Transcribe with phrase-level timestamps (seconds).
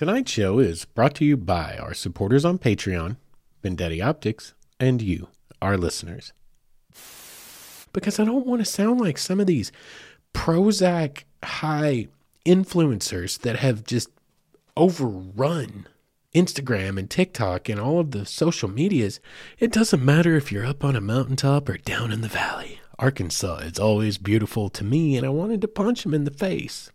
[0.00, 3.18] Tonight's show is brought to you by our supporters on Patreon,
[3.62, 5.28] Vendetti Optics, and you,
[5.60, 6.32] our listeners.
[7.92, 9.70] Because I don't want to sound like some of these
[10.32, 12.08] Prozac high
[12.46, 14.08] influencers that have just
[14.74, 15.86] overrun
[16.34, 19.20] Instagram and TikTok and all of the social medias.
[19.58, 22.80] It doesn't matter if you're up on a mountaintop or down in the valley.
[22.98, 26.90] Arkansas is always beautiful to me, and I wanted to punch him in the face.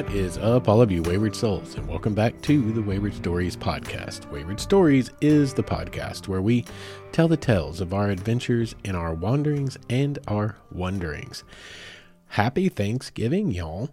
[0.00, 3.54] What is up, all of you wayward souls, and welcome back to the Wayward Stories
[3.54, 4.30] podcast.
[4.30, 6.64] Wayward Stories is the podcast where we
[7.12, 11.44] tell the tales of our adventures in our wanderings and our wonderings.
[12.28, 13.90] Happy Thanksgiving, y'all.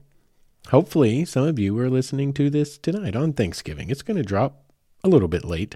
[0.70, 3.90] Hopefully, some of you are listening to this tonight on Thanksgiving.
[3.90, 4.64] It's going to drop
[5.04, 5.76] a little bit late,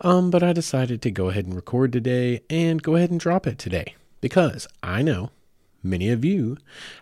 [0.00, 3.46] um, but I decided to go ahead and record today and go ahead and drop
[3.46, 5.30] it today because I know
[5.80, 6.56] many of you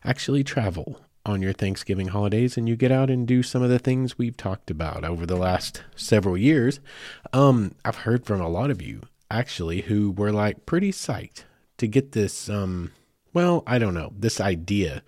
[0.05, 3.79] actually travel on your Thanksgiving holidays and you get out and do some of the
[3.79, 6.81] things we've talked about over the last several years.
[7.33, 11.45] Um, I've heard from a lot of you actually who were like pretty psyched
[11.77, 12.93] to get this, um,
[13.35, 15.03] well, I don't know, this idea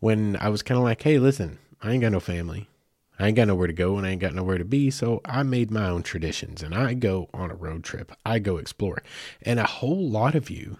[0.00, 2.68] when I was kind of like, hey, listen, I ain't got no family.
[3.18, 4.90] I ain't got nowhere to go and I ain't got nowhere to be.
[4.90, 8.12] So I made my own traditions and I go on a road trip.
[8.26, 9.02] I go explore.
[9.40, 10.76] And a whole lot of you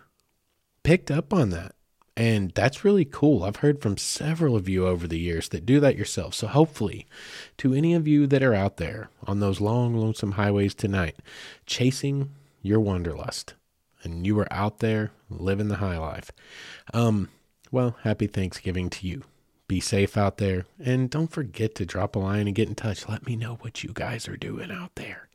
[0.83, 1.75] picked up on that.
[2.17, 3.43] And that's really cool.
[3.43, 6.35] I've heard from several of you over the years that do that yourself.
[6.35, 7.07] So hopefully,
[7.59, 11.17] to any of you that are out there on those long, lonesome highways tonight,
[11.67, 12.31] chasing
[12.63, 13.55] your wanderlust,
[14.05, 16.31] and you are out there living the high life,
[16.93, 17.31] um,
[17.73, 19.25] well, happy Thanksgiving to you.
[19.67, 20.67] Be safe out there.
[20.79, 23.09] And don't forget to drop a line and get in touch.
[23.09, 25.29] Let me know what you guys are doing out there.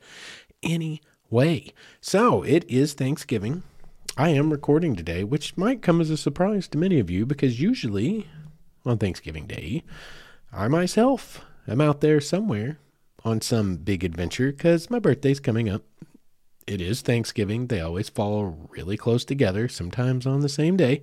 [0.63, 3.63] Anyway, so it is Thanksgiving.
[4.19, 7.61] I am recording today, which might come as a surprise to many of you because
[7.61, 8.27] usually
[8.85, 9.85] on Thanksgiving Day,
[10.51, 12.79] I myself am out there somewhere
[13.23, 15.83] on some big adventure because my birthday's coming up.
[16.67, 17.67] It is Thanksgiving.
[17.67, 21.01] They always fall really close together, sometimes on the same day.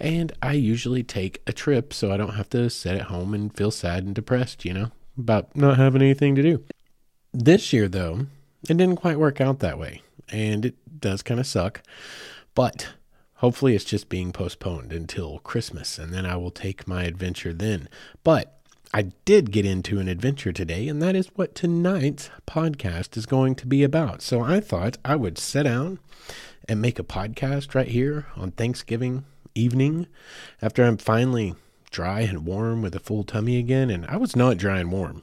[0.00, 3.54] And I usually take a trip so I don't have to sit at home and
[3.54, 6.64] feel sad and depressed, you know, about not having anything to do.
[7.30, 8.20] This year, though,
[8.62, 10.00] it didn't quite work out that way.
[10.30, 11.82] And it does kind of suck.
[12.54, 12.88] But
[13.34, 17.88] hopefully it's just being postponed until Christmas and then I will take my adventure then.
[18.24, 18.58] But
[18.92, 23.54] I did get into an adventure today, and that is what tonight's podcast is going
[23.56, 24.22] to be about.
[24.22, 25.98] So I thought I would sit down
[26.66, 30.06] and make a podcast right here on Thanksgiving evening
[30.62, 31.54] after I'm finally
[31.90, 33.90] dry and warm with a full tummy again.
[33.90, 35.22] And I was not dry and warm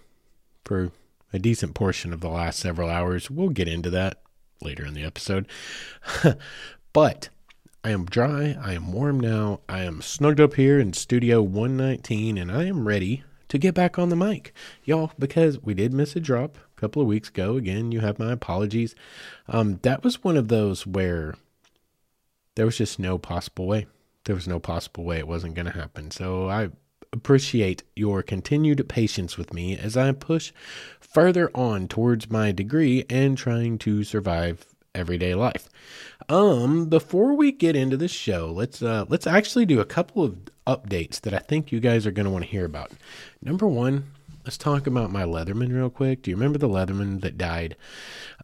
[0.64, 0.92] for
[1.34, 3.32] a decent portion of the last several hours.
[3.32, 4.22] We'll get into that
[4.62, 5.48] later in the episode.
[6.96, 7.28] But
[7.84, 12.38] I am dry, I am warm now, I am snugged up here in Studio 119,
[12.38, 14.54] and I am ready to get back on the mic.
[14.86, 17.58] Y'all, because we did miss a drop a couple of weeks ago.
[17.58, 18.96] Again, you have my apologies.
[19.50, 21.36] Um, that was one of those where
[22.56, 23.88] there was just no possible way.
[24.24, 26.12] There was no possible way it wasn't going to happen.
[26.12, 26.70] So I
[27.12, 30.54] appreciate your continued patience with me as I push
[31.02, 35.70] further on towards my degree and trying to survive everyday life.
[36.30, 40.38] Um, before we get into the show, let's uh let's actually do a couple of
[40.66, 42.92] updates that I think you guys are going to want to hear about.
[43.42, 44.04] Number 1,
[44.44, 46.24] let's talk about my Leatherman real quick.
[46.24, 47.76] Do you remember the Leatherman that died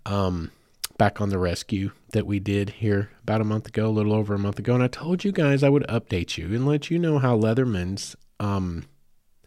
[0.06, 0.52] um
[0.98, 4.36] back on the rescue that we did here about a month ago, a little over
[4.36, 7.00] a month ago, and I told you guys I would update you and let you
[7.00, 8.86] know how Leatherman's um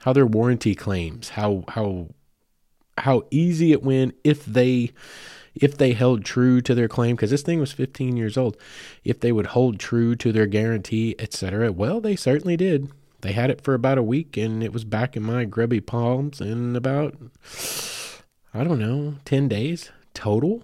[0.01, 2.09] how their warranty claims, how how
[2.99, 4.93] how easy it went if they
[5.55, 8.57] if they held true to their claim, because this thing was 15 years old,
[9.05, 11.73] if they would hold true to their guarantee, etc.
[11.73, 12.91] Well, they certainly did.
[13.21, 16.41] They had it for about a week, and it was back in my grubby palms
[16.41, 17.15] in about,
[18.53, 20.63] I don't know, 10 days total.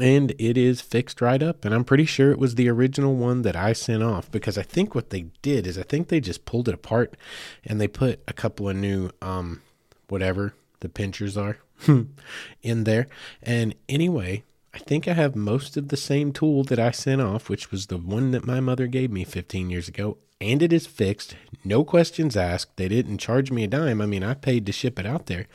[0.00, 1.64] And it is fixed right up.
[1.64, 4.62] And I'm pretty sure it was the original one that I sent off because I
[4.62, 7.16] think what they did is I think they just pulled it apart
[7.64, 9.62] and they put a couple of new, um,
[10.08, 11.60] whatever the pinchers are
[12.62, 13.06] in there.
[13.42, 14.44] And anyway,
[14.74, 17.86] I think I have most of the same tool that I sent off, which was
[17.86, 21.34] the one that my mother gave me 15 years ago, and it is fixed.
[21.64, 22.76] No questions asked.
[22.76, 24.00] They didn't charge me a dime.
[24.00, 25.46] I mean, I paid to ship it out there,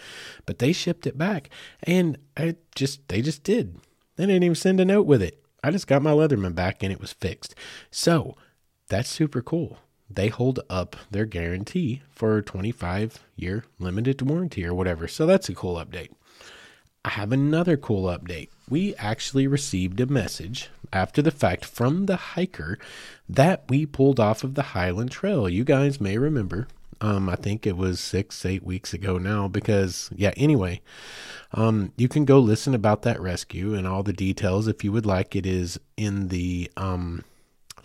[0.46, 1.50] but they shipped it back,
[1.84, 3.80] and I just they just did.
[4.16, 5.42] They didn't even send a note with it.
[5.64, 7.56] I just got my Leatherman back and it was fixed.
[7.92, 8.36] So
[8.88, 9.78] that's super cool
[10.16, 15.08] they hold up their guarantee for a 25 year limited warranty or whatever.
[15.08, 16.12] So that's a cool update.
[17.04, 18.50] I have another cool update.
[18.70, 22.78] We actually received a message after the fact from the hiker
[23.28, 25.50] that we pulled off of the Highland Trail.
[25.50, 26.68] You guys may remember.
[27.00, 29.48] Um, I think it was six, eight weeks ago now.
[29.48, 30.82] Because yeah, anyway,
[31.54, 35.06] um, you can go listen about that rescue and all the details if you would
[35.06, 35.36] like.
[35.36, 37.24] It is in the um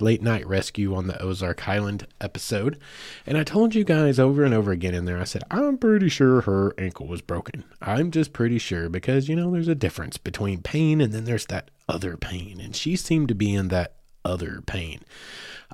[0.00, 2.78] late night rescue on the Ozark Highland episode.
[3.26, 6.08] And I told you guys over and over again in there, I said, I'm pretty
[6.08, 7.64] sure her ankle was broken.
[7.80, 11.46] I'm just pretty sure because, you know, there's a difference between pain and then there's
[11.46, 12.60] that other pain.
[12.60, 15.00] And she seemed to be in that other pain.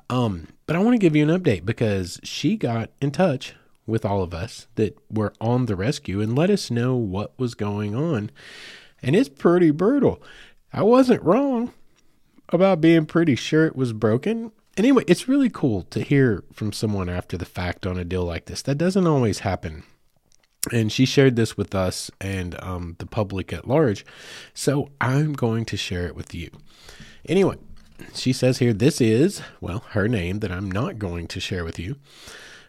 [0.09, 3.55] Um, but I want to give you an update because she got in touch
[3.85, 7.53] with all of us that were on the rescue and let us know what was
[7.55, 8.31] going on.
[9.01, 10.21] And it's pretty brutal.
[10.71, 11.73] I wasn't wrong
[12.53, 14.51] about being pretty sure it was broken.
[14.77, 18.45] Anyway, it's really cool to hear from someone after the fact on a deal like
[18.45, 18.61] this.
[18.61, 19.83] That doesn't always happen.
[20.71, 24.05] And she shared this with us and um, the public at large.
[24.53, 26.49] So I'm going to share it with you.
[27.27, 27.57] Anyway,
[28.13, 31.77] she says here this is, well, her name that I'm not going to share with
[31.77, 31.97] you.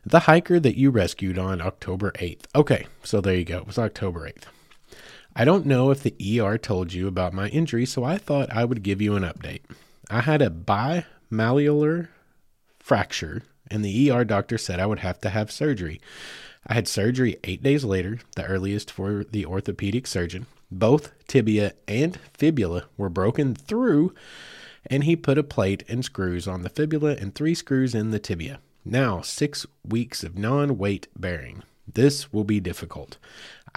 [0.05, 2.45] The hiker that you rescued on October 8th.
[2.55, 3.59] Okay, so there you go.
[3.59, 4.45] It was October 8th.
[5.37, 8.65] I don't know if the ER told you about my injury, so I thought I
[8.65, 9.63] would give you an update.
[10.09, 12.09] I had a bimalleolar
[12.79, 16.01] fracture, and the ER doctor said I would have to have surgery.
[16.67, 20.47] I had surgery eight days later, the earliest for the orthopedic surgeon.
[20.71, 24.15] Both tibia and fibula were broken through,
[24.87, 28.21] and he put a plate and screws on the fibula and three screws in the
[28.21, 28.61] tibia.
[28.85, 31.65] Now, six weeks of non weight bearing.
[31.93, 33.19] This will be difficult.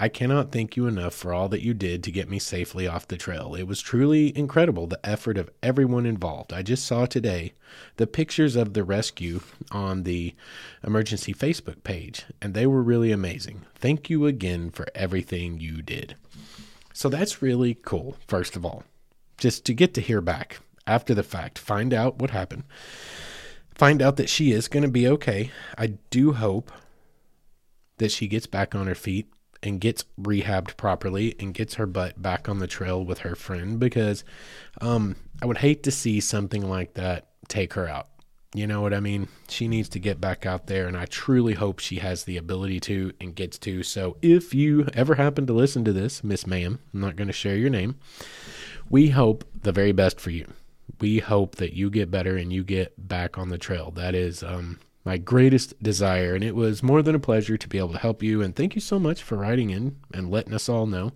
[0.00, 3.08] I cannot thank you enough for all that you did to get me safely off
[3.08, 3.56] the trail.
[3.56, 6.52] It was truly incredible the effort of everyone involved.
[6.52, 7.52] I just saw today
[7.96, 9.40] the pictures of the rescue
[9.72, 10.36] on the
[10.84, 13.62] emergency Facebook page, and they were really amazing.
[13.74, 16.14] Thank you again for everything you did.
[16.92, 18.84] So that's really cool, first of all,
[19.36, 22.62] just to get to hear back after the fact, find out what happened,
[23.74, 25.50] find out that she is going to be okay.
[25.76, 26.70] I do hope
[27.98, 29.28] that she gets back on her feet
[29.62, 33.78] and gets rehabbed properly and gets her butt back on the trail with her friend
[33.78, 34.24] because
[34.80, 38.08] um, I would hate to see something like that take her out.
[38.54, 39.28] You know what I mean?
[39.48, 42.80] She needs to get back out there, and I truly hope she has the ability
[42.80, 43.82] to and gets to.
[43.82, 47.34] So, if you ever happen to listen to this, Miss Ma'am, I'm not going to
[47.34, 47.96] share your name,
[48.88, 50.46] we hope the very best for you.
[50.98, 53.90] We hope that you get better and you get back on the trail.
[53.90, 56.34] That is um, my greatest desire.
[56.34, 58.42] And it was more than a pleasure to be able to help you.
[58.42, 61.12] And thank you so much for writing in and letting us all know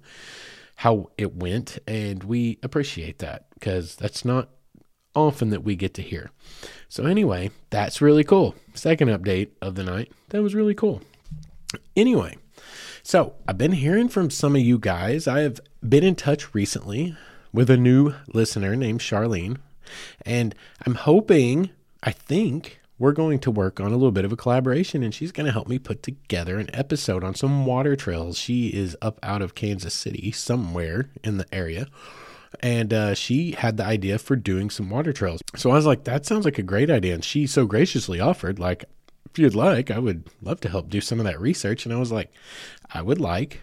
[0.76, 1.78] how it went.
[1.86, 4.48] And we appreciate that because that's not
[5.14, 6.30] often that we get to hear.
[6.88, 8.54] So, anyway, that's really cool.
[8.72, 10.10] Second update of the night.
[10.30, 11.02] That was really cool.
[11.94, 12.38] Anyway,
[13.02, 15.28] so I've been hearing from some of you guys.
[15.28, 17.14] I have been in touch recently
[17.52, 19.58] with a new listener named Charlene.
[20.24, 20.54] And
[20.86, 21.68] I'm hoping,
[22.02, 25.32] I think, we're going to work on a little bit of a collaboration and she's
[25.32, 28.38] going to help me put together an episode on some water trails.
[28.38, 31.88] She is up out of Kansas City, somewhere in the area.
[32.60, 35.40] And uh, she had the idea for doing some water trails.
[35.56, 37.14] So I was like, that sounds like a great idea.
[37.14, 38.84] And she so graciously offered, like,
[39.30, 41.86] if you'd like, I would love to help do some of that research.
[41.86, 42.30] And I was like,
[42.92, 43.60] I would like,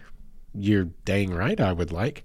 [0.54, 2.24] you're dang right I would like.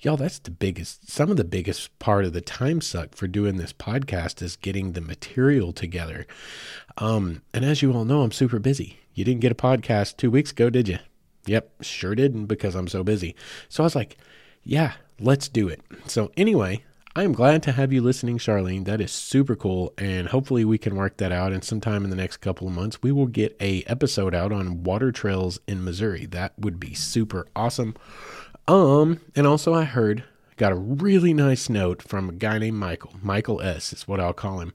[0.00, 3.56] Y'all, that's the biggest, some of the biggest part of the time suck for doing
[3.56, 6.26] this podcast is getting the material together.
[6.98, 8.98] Um, and as you all know, I'm super busy.
[9.14, 10.98] You didn't get a podcast two weeks ago, did you?
[11.46, 13.34] Yep, sure didn't because I'm so busy.
[13.68, 14.16] So I was like,
[14.62, 15.80] yeah, let's do it.
[16.06, 18.86] So anyway, I am glad to have you listening, Charlene.
[18.86, 21.52] That is super cool, and hopefully we can work that out.
[21.52, 24.82] And sometime in the next couple of months, we will get a episode out on
[24.82, 26.24] water trails in Missouri.
[26.24, 27.96] That would be super awesome.
[28.66, 30.24] Um, and also I heard
[30.56, 33.14] got a really nice note from a guy named Michael.
[33.20, 34.72] Michael S is what I'll call him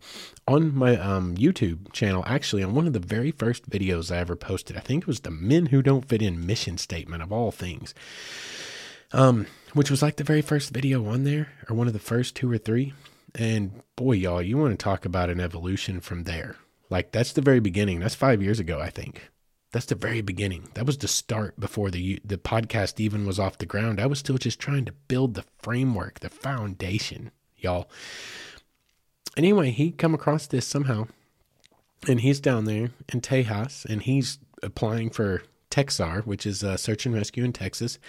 [0.48, 2.24] on my um, YouTube channel.
[2.28, 5.22] Actually, on one of the very first videos I ever posted, I think it was
[5.22, 7.96] the Men Who Don't Fit In mission statement of all things.
[9.12, 12.36] Um, which was like the very first video on there, or one of the first
[12.36, 12.94] two or three.
[13.36, 16.56] And boy, y'all, you want to talk about an evolution from there.
[16.90, 18.00] Like that's the very beginning.
[18.00, 19.30] That's five years ago, I think.
[19.74, 20.70] That's the very beginning.
[20.76, 24.00] That was the start before the the podcast even was off the ground.
[24.00, 27.90] I was still just trying to build the framework, the foundation, y'all.
[29.36, 31.08] Anyway, he come across this somehow,
[32.08, 35.44] and he's down there in Tejas, and he's applying for
[35.78, 38.00] TEXSAR, which is a search and rescue in Texas,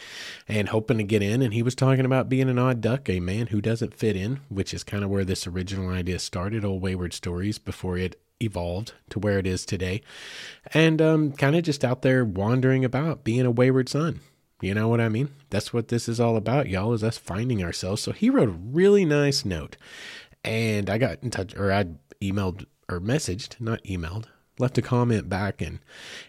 [0.46, 1.42] and hoping to get in.
[1.42, 4.40] And he was talking about being an odd duck, a man who doesn't fit in,
[4.48, 8.94] which is kind of where this original idea started, Old Wayward Stories, before it evolved
[9.10, 10.00] to where it is today.
[10.72, 14.20] And um, kind of just out there wandering about, being a wayward son.
[14.60, 15.34] You know what I mean?
[15.50, 18.02] That's what this is all about, y'all, is us finding ourselves.
[18.02, 19.76] So he wrote a really nice note.
[20.42, 21.84] And I got in touch, or I
[22.22, 24.24] emailed or messaged, not emailed,
[24.58, 25.60] left a comment back.
[25.60, 25.78] And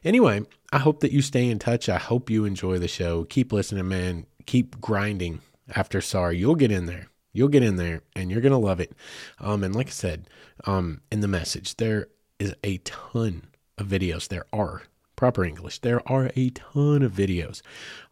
[0.04, 1.90] anyway, I hope that you stay in touch.
[1.90, 3.24] I hope you enjoy the show.
[3.26, 4.26] Keep listening, man.
[4.46, 5.42] Keep grinding
[5.76, 6.38] after sorry.
[6.38, 7.08] You'll get in there.
[7.32, 8.94] You'll get in there and you're going to love it.
[9.40, 10.28] Um, and like I said,
[10.66, 12.08] um, in the message, there
[12.40, 14.28] is a ton of videos.
[14.28, 14.84] There are
[15.16, 15.80] proper English.
[15.80, 17.62] There are a ton of videos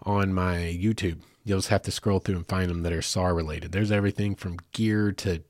[0.04, 1.20] on my YouTube.
[1.44, 3.72] You'll just have to scroll through and find them that are SAR related.
[3.72, 5.44] There's everything from gear to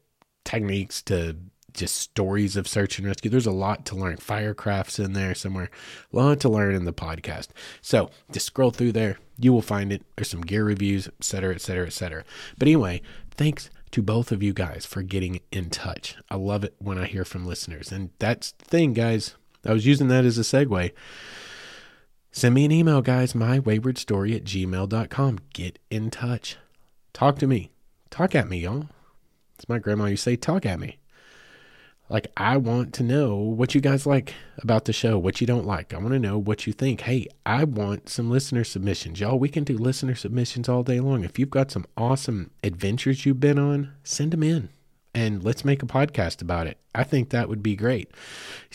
[0.45, 1.35] techniques to
[1.73, 3.29] just stories of search and rescue.
[3.29, 4.17] There's a lot to learn.
[4.17, 5.69] Firecrafts in there somewhere.
[6.11, 7.49] A lot to learn in the podcast.
[7.81, 9.19] So just scroll through there.
[9.37, 10.03] You will find it.
[10.15, 12.23] There's some gear reviews, et cetera, et cetera, et cetera.
[12.57, 16.15] But anyway, thanks to both of you guys for getting in touch.
[16.29, 17.91] I love it when I hear from listeners.
[17.91, 19.35] And that's the thing, guys.
[19.65, 20.91] I was using that as a segue.
[22.31, 25.39] Send me an email, guys, mywaywardstory at gmail.com.
[25.53, 26.57] Get in touch.
[27.13, 27.71] Talk to me.
[28.09, 28.87] Talk at me, y'all.
[29.55, 30.99] It's my grandma You say, talk at me.
[32.09, 35.65] Like, I want to know what you guys like about the show, what you don't
[35.65, 35.93] like.
[35.93, 37.01] I want to know what you think.
[37.01, 39.19] Hey, I want some listener submissions.
[39.19, 41.23] Y'all, we can do listener submissions all day long.
[41.25, 44.69] If you've got some awesome adventures you've been on, send them in
[45.17, 46.77] and let's make a podcast about it.
[46.93, 48.11] I think that would be great.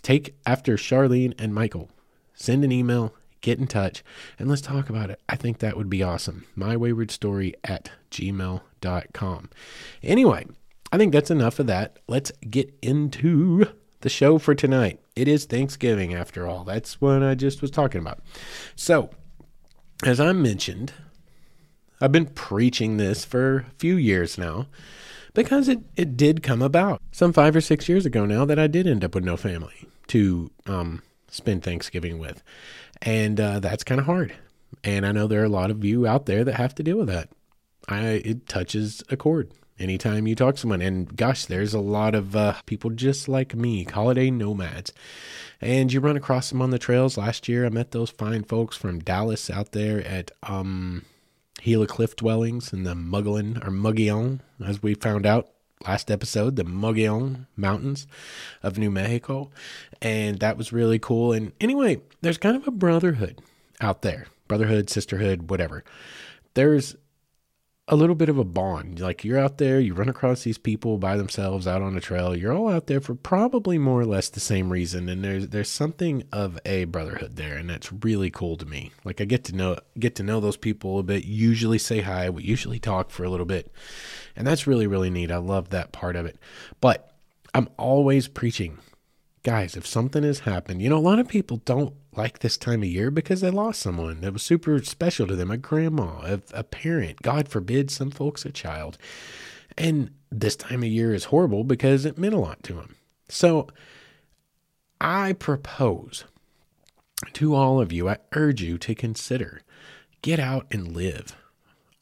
[0.03, 1.89] Take after Charlene and Michael,
[2.35, 4.03] send an email, get in touch,
[4.39, 5.21] and let's talk about it.
[5.29, 6.45] I think that would be awesome.
[6.57, 9.51] My wayward story at gmail.com.
[10.03, 10.47] Anyway,
[10.93, 11.99] I think that's enough of that.
[12.07, 13.65] Let's get into
[14.03, 15.01] the show for tonight.
[15.17, 16.65] It is Thanksgiving, after all.
[16.65, 18.21] That's what I just was talking about.
[18.77, 19.09] So,
[20.05, 20.93] as I mentioned,
[21.99, 24.67] I've been preaching this for a few years now
[25.33, 28.67] because it, it did come about some five or six years ago now that I
[28.67, 32.43] did end up with no family to um, spend Thanksgiving with.
[33.01, 34.35] And uh, that's kind of hard.
[34.85, 36.99] And I know there are a lot of you out there that have to deal
[36.99, 37.31] with that.
[37.89, 40.83] I it touches a chord anytime you talk to someone.
[40.83, 44.93] And gosh, there's a lot of uh, people just like me, holiday nomads.
[45.61, 47.17] And you run across them on the trails.
[47.17, 51.05] Last year, I met those fine folks from Dallas out there at um,
[51.63, 55.51] Gila Cliff Dwellings in the Mogollon or Mogollon, as we found out
[55.87, 58.07] last episode, the Mogollon Mountains
[58.63, 59.51] of New Mexico.
[60.01, 61.33] And that was really cool.
[61.33, 63.41] And anyway, there's kind of a brotherhood
[63.81, 65.83] out there brotherhood, sisterhood, whatever.
[66.53, 66.95] There's
[67.93, 69.01] a little bit of a bond.
[69.01, 72.35] Like you're out there, you run across these people by themselves out on a trail.
[72.35, 75.69] You're all out there for probably more or less the same reason, and there's there's
[75.69, 78.93] something of a brotherhood there, and that's really cool to me.
[79.05, 81.27] Like I get to know get to know those people a bit.
[81.27, 82.31] Usually say hi.
[82.31, 83.71] We usually talk for a little bit,
[84.35, 85.31] and that's really really neat.
[85.31, 86.39] I love that part of it.
[86.81, 87.13] But
[87.53, 88.79] I'm always preaching
[89.43, 92.83] guys, if something has happened, you know, a lot of people don't like this time
[92.83, 96.41] of year because they lost someone that was super special to them a grandma, a,
[96.53, 98.99] a parent, God forbid, some folks a child.
[99.77, 102.97] And this time of year is horrible because it meant a lot to them.
[103.29, 103.69] So
[105.01, 106.25] I propose
[107.33, 109.63] to all of you, I urge you to consider
[110.23, 111.37] get out and live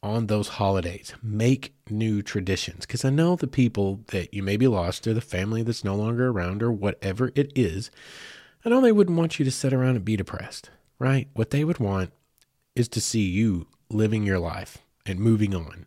[0.03, 1.13] on those holidays.
[1.21, 5.21] Make new traditions because I know the people that you may be lost or the
[5.21, 7.91] family that's no longer around or whatever it is.
[8.65, 11.27] I know they wouldn't want you to sit around and be depressed, right?
[11.33, 12.11] What they would want
[12.75, 15.85] is to see you living your life and moving on.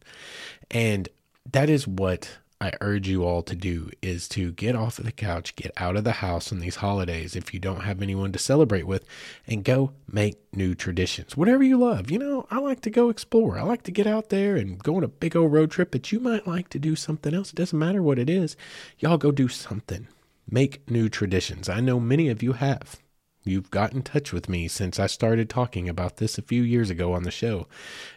[0.70, 1.08] And
[1.50, 5.12] that is what I urge you all to do is to get off of the
[5.12, 8.38] couch, get out of the house on these holidays if you don't have anyone to
[8.38, 9.04] celebrate with,
[9.46, 11.36] and go make new traditions.
[11.36, 12.10] Whatever you love.
[12.10, 13.58] You know, I like to go explore.
[13.58, 16.10] I like to get out there and go on a big old road trip, but
[16.10, 17.50] you might like to do something else.
[17.50, 18.56] It doesn't matter what it is.
[18.98, 20.08] Y'all go do something.
[20.50, 21.68] Make new traditions.
[21.68, 22.98] I know many of you have.
[23.46, 26.88] You've got in touch with me since I started talking about this a few years
[26.88, 27.66] ago on the show.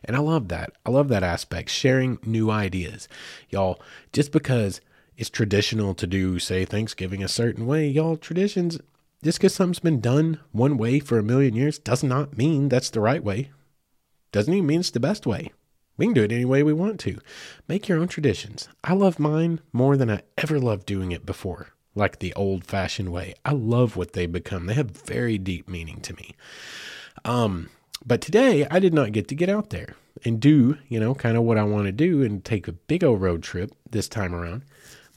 [0.05, 0.71] And I love that.
[0.85, 3.09] I love that aspect, sharing new ideas.
[3.49, 3.81] Y'all,
[4.13, 4.79] just because
[5.17, 8.79] it's traditional to do, say, Thanksgiving a certain way, y'all, traditions,
[9.21, 12.89] just because something's been done one way for a million years does not mean that's
[12.89, 13.51] the right way.
[14.31, 15.51] Doesn't even mean it's the best way.
[15.97, 17.19] We can do it any way we want to.
[17.67, 18.69] Make your own traditions.
[18.83, 23.11] I love mine more than I ever loved doing it before like the old fashioned
[23.11, 23.33] way.
[23.43, 24.65] I love what they become.
[24.65, 26.35] They have very deep meaning to me.
[27.25, 27.69] Um,
[28.05, 31.37] but today I did not get to get out there and do, you know, kind
[31.37, 34.33] of what I want to do and take a big old road trip this time
[34.33, 34.63] around.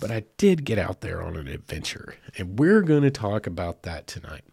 [0.00, 3.82] But I did get out there on an adventure, and we're going to talk about
[3.82, 4.44] that tonight.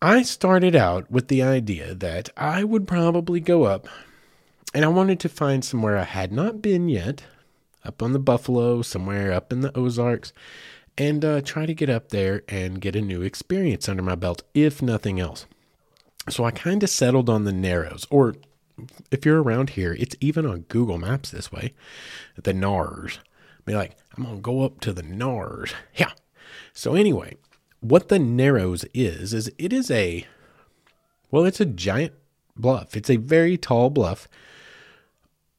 [0.00, 3.86] I started out with the idea that I would probably go up
[4.74, 7.22] and I wanted to find somewhere I had not been yet
[7.84, 10.32] up on the Buffalo, somewhere up in the Ozarks,
[10.98, 14.42] and uh, try to get up there and get a new experience under my belt,
[14.54, 15.46] if nothing else.
[16.28, 18.36] So I kind of settled on the Narrows, or
[19.10, 21.74] if you're around here, it's even on Google Maps this way.
[22.40, 23.18] The Nars.
[23.64, 25.72] Be like, I'm gonna go up to the Nars.
[25.94, 26.12] Yeah.
[26.74, 27.36] So anyway,
[27.80, 30.26] what the Narrows is is it is a
[31.30, 32.12] well, it's a giant
[32.56, 32.96] bluff.
[32.96, 34.28] It's a very tall bluff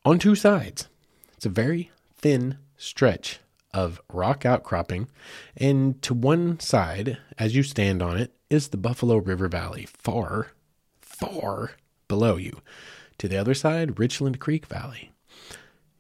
[0.06, 0.88] on two sides.
[1.36, 1.92] It's a very
[2.24, 3.40] thin stretch
[3.74, 5.10] of rock outcropping,
[5.58, 10.52] and to one side, as you stand on it, is the Buffalo River Valley, far,
[11.02, 11.72] far
[12.08, 12.62] below you.
[13.18, 15.12] To the other side, Richland Creek Valley.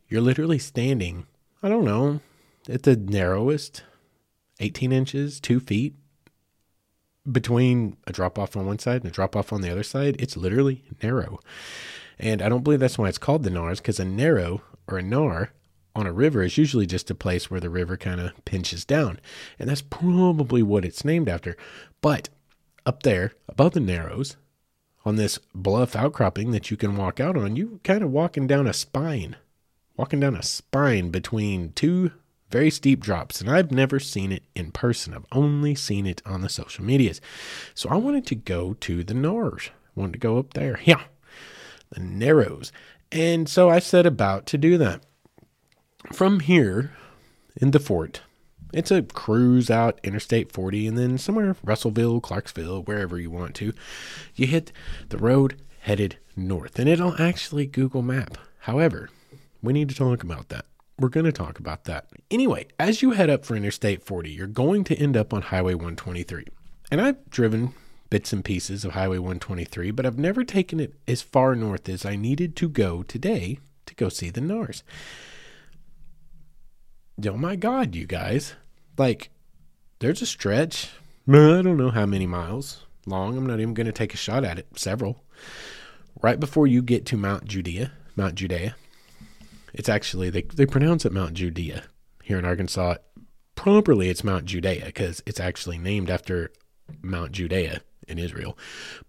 [0.07, 1.25] You're literally standing,
[1.61, 2.21] I don't know,
[2.69, 3.83] at the narrowest
[4.61, 5.95] 18 inches, two feet
[7.29, 10.15] between a drop off on one side and a drop off on the other side.
[10.19, 11.39] It's literally narrow.
[12.17, 15.03] And I don't believe that's why it's called the Nars, because a narrow or a
[15.03, 15.51] Nar
[15.95, 19.19] on a river is usually just a place where the river kind of pinches down.
[19.59, 21.55] And that's probably what it's named after.
[22.01, 22.29] But
[22.85, 24.35] up there, above the Narrows,
[25.05, 28.67] on this bluff outcropping that you can walk out on, you kind of walking down
[28.67, 29.35] a spine,
[29.95, 32.11] walking down a spine between two
[32.49, 33.41] very steep drops.
[33.41, 35.13] And I've never seen it in person.
[35.13, 37.19] I've only seen it on the social medias.
[37.73, 39.69] So I wanted to go to the Nars.
[39.95, 40.79] Wanted to go up there.
[40.83, 41.01] Yeah.
[41.91, 42.71] The Narrows.
[43.11, 45.03] And so I set about to do that.
[46.11, 46.91] From here
[47.55, 48.21] in the fort,
[48.73, 53.73] it's a cruise out Interstate 40 and then somewhere Russellville, Clarksville, wherever you want to.
[54.35, 54.71] You hit
[55.09, 58.37] the road headed north and it'll actually Google Map.
[58.59, 59.09] However,
[59.61, 60.65] we need to talk about that.
[60.99, 62.07] We're going to talk about that.
[62.29, 65.73] Anyway, as you head up for Interstate 40, you're going to end up on Highway
[65.73, 66.45] 123.
[66.91, 67.73] And I've driven
[68.09, 72.05] bits and pieces of Highway 123, but I've never taken it as far north as
[72.05, 74.83] I needed to go today to go see the NARS.
[77.25, 78.55] Oh my God, you guys.
[78.97, 79.29] Like,
[79.99, 80.89] there's a stretch,
[81.27, 83.37] I don't know how many miles long.
[83.37, 85.23] I'm not even going to take a shot at it, several.
[86.21, 88.75] Right before you get to Mount Judea, Mount Judea,
[89.73, 91.83] it's actually, they, they pronounce it Mount Judea
[92.23, 92.95] here in Arkansas.
[93.55, 96.51] Properly, it's Mount Judea because it's actually named after
[97.01, 98.57] Mount Judea in Israel.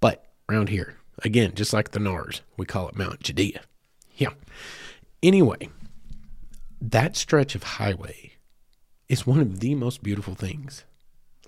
[0.00, 3.62] But around here, again, just like the Nars, we call it Mount Judea.
[4.16, 4.30] Yeah.
[5.22, 5.68] Anyway,
[6.90, 8.32] that stretch of highway
[9.08, 10.84] is one of the most beautiful things.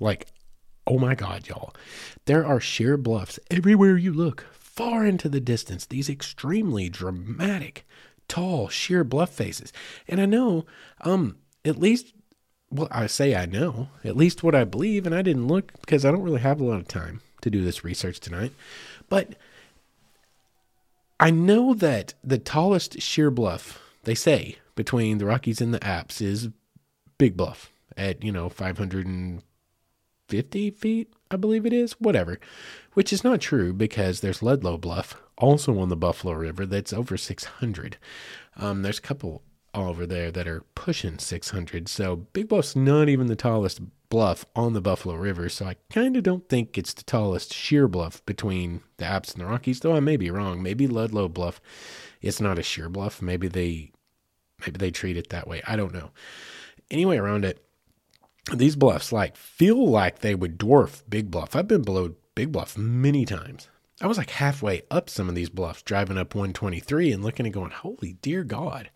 [0.01, 0.29] Like,
[0.87, 1.75] oh my God, y'all.
[2.27, 7.87] There are sheer bluffs everywhere you look, far into the distance, these extremely dramatic,
[8.29, 9.72] tall, sheer bluff faces.
[10.09, 10.64] And I know,
[11.03, 12.14] um, at least,
[12.70, 16.05] well, I say I know, at least what I believe, and I didn't look because
[16.05, 18.53] I don't really have a lot of time to do this research tonight.
[19.09, 19.35] But
[21.20, 26.23] I know that the tallest sheer bluff, they say, between the Rockies and the Apps
[26.23, 26.51] is
[27.19, 32.39] Big Bluff at, you know, 550 feet, I believe it is, whatever,
[32.93, 37.17] which is not true because there's Ludlow Bluff, also on the Buffalo River, that's over
[37.17, 37.97] 600.
[38.57, 39.43] Um, there's a couple
[39.75, 41.89] over there that are pushing 600.
[41.89, 45.49] So Big Bluff's not even the tallest bluff on the Buffalo River.
[45.49, 49.43] So I kind of don't think it's the tallest sheer bluff between the Apps and
[49.43, 50.62] the Rockies, though I may be wrong.
[50.62, 51.61] Maybe Ludlow Bluff
[52.23, 53.23] it's not a sheer bluff.
[53.23, 53.93] Maybe they
[54.61, 55.62] maybe they treat it that way.
[55.66, 56.11] I don't know
[56.90, 57.64] anyway around it,
[58.55, 61.57] these bluffs like feel like they would dwarf Big Bluff.
[61.57, 63.69] I've been below Big Bluff many times.
[64.01, 67.55] I was like halfway up some of these bluffs, driving up 123 and looking and
[67.55, 68.90] going, "Holy dear God,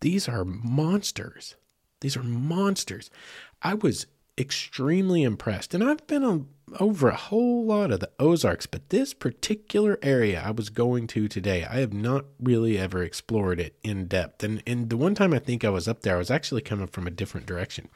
[0.00, 1.54] these are monsters!
[2.00, 3.08] These are monsters!"
[3.62, 6.48] I was extremely impressed, and I've been on
[6.80, 11.28] over a whole lot of the Ozarks, but this particular area I was going to
[11.28, 14.42] today, I have not really ever explored it in depth.
[14.42, 16.86] And and the one time I think I was up there, I was actually coming
[16.86, 17.88] from a different direction.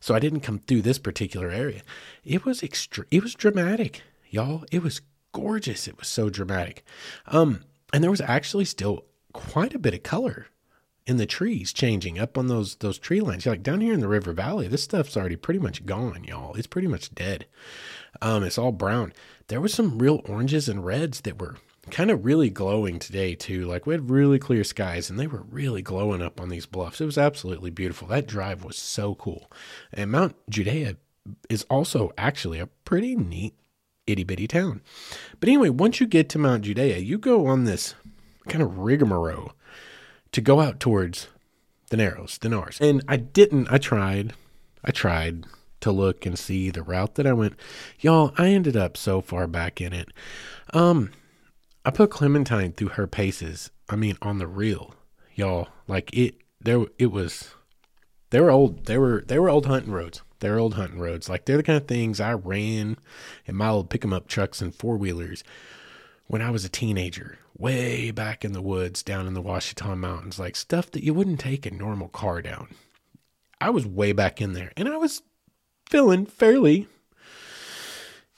[0.00, 1.82] So I didn't come through this particular area.
[2.24, 4.64] It was extreme it was dramatic, y'all.
[4.70, 5.00] It was
[5.32, 5.88] gorgeous.
[5.88, 6.84] It was so dramatic.
[7.26, 10.46] Um and there was actually still quite a bit of color
[11.06, 13.44] in the trees changing up on those those tree lines.
[13.44, 16.54] You're Like down here in the river valley, this stuff's already pretty much gone, y'all.
[16.54, 17.46] It's pretty much dead.
[18.22, 19.12] Um, it's all brown.
[19.48, 21.56] There was some real oranges and reds that were
[21.90, 23.66] kind of really glowing today too.
[23.66, 27.00] Like we had really clear skies and they were really glowing up on these bluffs.
[27.00, 28.08] It was absolutely beautiful.
[28.08, 29.50] That drive was so cool.
[29.92, 30.96] And Mount Judea
[31.50, 33.54] is also actually a pretty neat
[34.06, 34.82] itty bitty town.
[35.40, 37.94] But anyway, once you get to Mount Judea, you go on this
[38.48, 39.52] kind of rigmarole
[40.34, 41.28] to go out towards
[41.90, 42.78] the Narrows, the Nars.
[42.80, 44.34] And I didn't, I tried,
[44.84, 45.46] I tried
[45.80, 47.54] to look and see the route that I went.
[48.00, 50.08] Y'all, I ended up so far back in it.
[50.72, 51.12] Um,
[51.84, 53.70] I put Clementine through her paces.
[53.88, 54.94] I mean, on the real,
[55.36, 55.68] y'all.
[55.86, 57.54] Like it, there, it was.
[58.30, 58.86] They were old.
[58.86, 60.22] They were they were old hunting roads.
[60.40, 61.28] They're old hunting roads.
[61.28, 62.96] Like they're the kind of things I ran
[63.46, 65.44] in my old pick 'em up trucks and four wheelers
[66.26, 70.38] when I was a teenager, way back in the woods down in the Ouachita Mountains,
[70.38, 72.68] like stuff that you wouldn't take a normal car down.
[73.60, 75.22] I was way back in there and I was
[75.88, 76.88] feeling fairly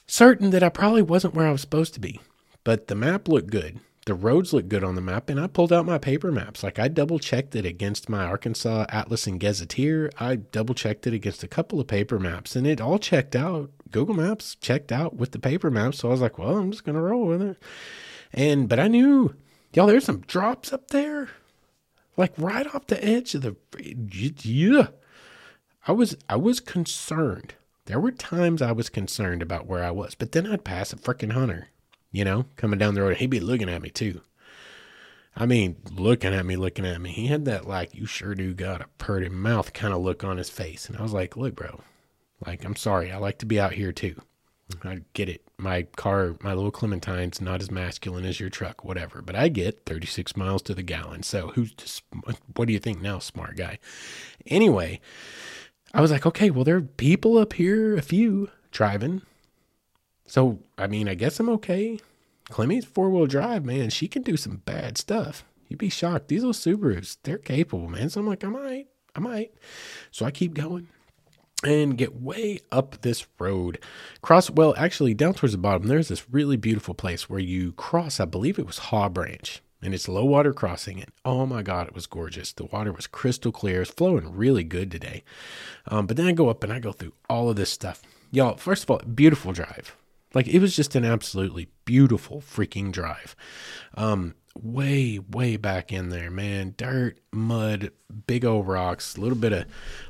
[0.05, 2.19] certain that I probably wasn't where I was supposed to be.
[2.63, 3.79] But the map looked good.
[4.07, 6.63] The roads looked good on the map, and I pulled out my paper maps.
[6.63, 10.09] Like I double checked it against my Arkansas Atlas and Gazetteer.
[10.17, 13.69] I double checked it against a couple of paper maps, and it all checked out.
[13.91, 15.97] Google Maps checked out with the paper maps.
[15.97, 17.57] So I was like, well, I'm just gonna roll with it.
[18.31, 19.35] And but I knew,
[19.73, 21.27] y'all, there's some drops up there,
[22.15, 23.57] like right off the edge of the.
[24.41, 24.87] Yeah,
[25.85, 27.55] I was I was concerned.
[27.87, 30.95] There were times I was concerned about where I was, but then I'd pass a
[30.95, 31.67] freaking hunter,
[32.11, 33.17] you know, coming down the road.
[33.17, 34.21] He'd be looking at me too.
[35.35, 37.11] I mean, looking at me, looking at me.
[37.11, 40.37] He had that like, you sure do got a purty mouth kind of look on
[40.37, 40.89] his face.
[40.89, 41.81] And I was like, look, bro,
[42.45, 43.11] like, I'm sorry.
[43.11, 44.19] I like to be out here too.
[44.83, 45.43] I get it.
[45.59, 49.21] My car, my little Clementine's not as masculine as your truck, whatever.
[49.21, 51.23] But I get 36 miles to the gallon.
[51.23, 52.03] So who's just,
[52.55, 53.79] what do you think now, smart guy?
[54.47, 54.99] Anyway,
[55.93, 59.21] I was like, okay, well, there are people up here, a few driving.
[60.27, 61.99] So, I mean, I guess I'm okay.
[62.49, 63.89] Clemmy's four wheel drive, man.
[63.89, 65.43] She can do some bad stuff.
[65.67, 66.27] You'd be shocked.
[66.27, 68.09] These little Subarus, they're capable, man.
[68.09, 69.53] So I'm like, I might, I might.
[70.11, 70.87] So I keep going
[71.63, 73.79] and get way up this road.
[74.21, 78.19] Cross, well, actually, down towards the bottom, there's this really beautiful place where you cross,
[78.19, 81.01] I believe it was Haw Branch, and it's low water crossing.
[81.01, 82.53] And oh my God, it was gorgeous.
[82.53, 83.81] The water was crystal clear.
[83.81, 85.23] It's flowing really good today.
[85.87, 88.01] Um, but then I go up and I go through all of this stuff.
[88.31, 89.95] Y'all, first of all, beautiful drive.
[90.37, 93.35] Like it was just an absolutely beautiful freaking drive.
[93.95, 97.89] Um, way way back in there man dirt mud
[98.25, 99.65] big old rocks a little bit of a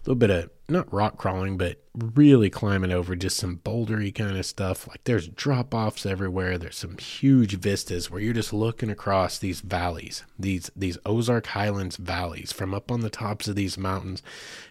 [0.06, 4.46] little bit of not rock crawling but really climbing over just some bouldery kind of
[4.46, 4.88] stuff.
[4.88, 6.58] Like there's drop offs everywhere.
[6.58, 11.96] There's some huge vistas where you're just looking across these valleys these these ozark highlands
[11.98, 14.22] valleys from up on the tops of these mountains.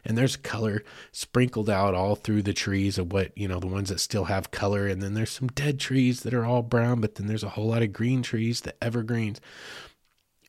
[0.04, 3.88] And there's color sprinkled out all through the trees of what you know the ones
[3.88, 4.86] that still have color.
[4.86, 7.68] And then there's some dead trees that are all brown but then there's a whole
[7.68, 9.40] lot of green trees the evergreens.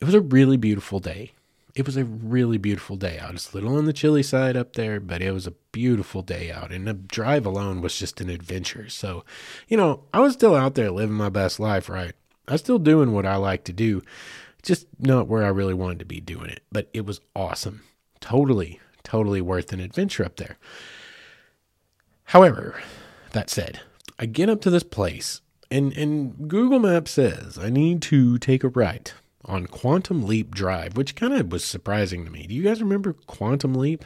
[0.00, 1.32] It was a really beautiful day.
[1.78, 3.34] It was a really beautiful day out.
[3.34, 6.50] It's a little on the chilly side up there, but it was a beautiful day
[6.50, 6.72] out.
[6.72, 8.88] And the drive alone was just an adventure.
[8.88, 9.24] So,
[9.68, 12.14] you know, I was still out there living my best life, right?
[12.48, 14.02] I was still doing what I like to do,
[14.60, 16.64] just not where I really wanted to be doing it.
[16.72, 17.84] But it was awesome.
[18.18, 20.58] Totally, totally worth an adventure up there.
[22.24, 22.82] However,
[23.30, 23.82] that said,
[24.18, 28.64] I get up to this place and, and Google Maps says I need to take
[28.64, 29.14] a right
[29.44, 32.46] on Quantum Leap Drive, which kind of was surprising to me.
[32.46, 34.04] Do you guys remember Quantum Leap?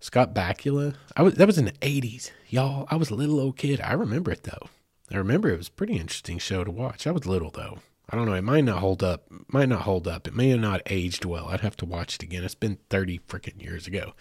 [0.00, 0.96] Scott Bakula.
[1.16, 2.86] I was that was in the eighties, y'all.
[2.90, 3.80] I was a little old kid.
[3.80, 4.68] I remember it though.
[5.10, 7.06] I remember it was a pretty interesting show to watch.
[7.06, 7.78] I was little though.
[8.10, 8.34] I don't know.
[8.34, 9.26] It might not hold up.
[9.48, 10.26] Might not hold up.
[10.26, 11.46] It may have not aged well.
[11.48, 12.42] I'd have to watch it again.
[12.42, 14.14] It's been thirty freaking years ago,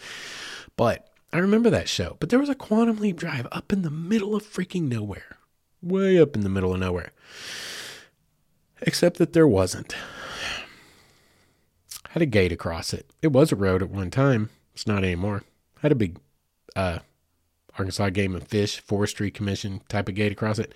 [0.77, 2.17] but I remember that show.
[2.19, 5.37] But there was a Quantum Leap Drive up in the middle of freaking nowhere,
[5.81, 7.11] way up in the middle of nowhere
[8.81, 9.95] except that there wasn't.
[12.09, 13.09] Had a gate across it.
[13.21, 14.49] It was a road at one time.
[14.73, 15.43] It's not anymore.
[15.81, 16.19] Had a big
[16.75, 16.99] uh,
[17.77, 20.73] Arkansas Game and Fish Forestry Commission type of gate across it.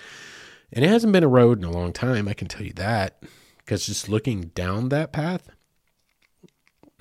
[0.72, 3.22] And it hasn't been a road in a long time, I can tell you that.
[3.58, 5.50] Because just looking down that path,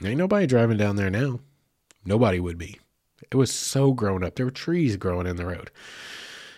[0.03, 1.41] ain't nobody driving down there now.
[2.05, 2.79] Nobody would be.
[3.31, 4.37] It was so grown up.
[4.37, 5.71] There were trees growing in the road.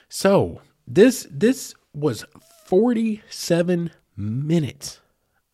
[0.09, 2.25] So this this was
[2.67, 5.01] 47 minutes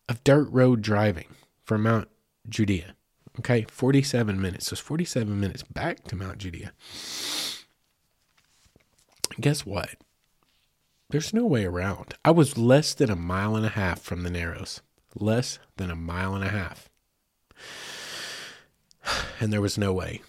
[0.07, 1.27] of dirt road driving
[1.63, 2.07] from Mount
[2.47, 2.95] Judea.
[3.39, 4.67] Okay, 47 minutes.
[4.67, 6.71] So it's 47 minutes back to Mount Judea.
[9.39, 9.89] Guess what?
[11.09, 12.15] There's no way around.
[12.23, 14.81] I was less than a mile and a half from the Narrows.
[15.15, 16.89] Less than a mile and a half.
[19.39, 20.21] And there was no way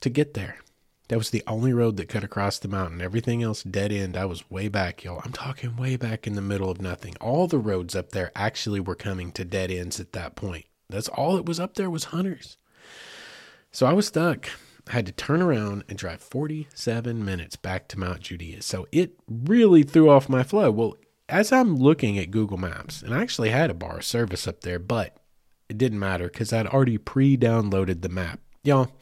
[0.00, 0.58] to get there.
[1.08, 3.00] That was the only road that cut across the mountain.
[3.00, 4.16] Everything else dead end.
[4.16, 5.22] I was way back, y'all.
[5.24, 7.14] I'm talking way back in the middle of nothing.
[7.20, 10.66] All the roads up there actually were coming to dead ends at that point.
[10.88, 12.56] That's all that was up there was hunters.
[13.70, 14.48] So I was stuck.
[14.88, 18.62] I had to turn around and drive 47 minutes back to Mount Judea.
[18.62, 20.70] So it really threw off my flow.
[20.70, 20.96] Well,
[21.28, 24.78] as I'm looking at Google Maps, and I actually had a bar service up there,
[24.78, 25.16] but
[25.68, 28.40] it didn't matter because I'd already pre downloaded the map.
[28.62, 28.92] Y'all,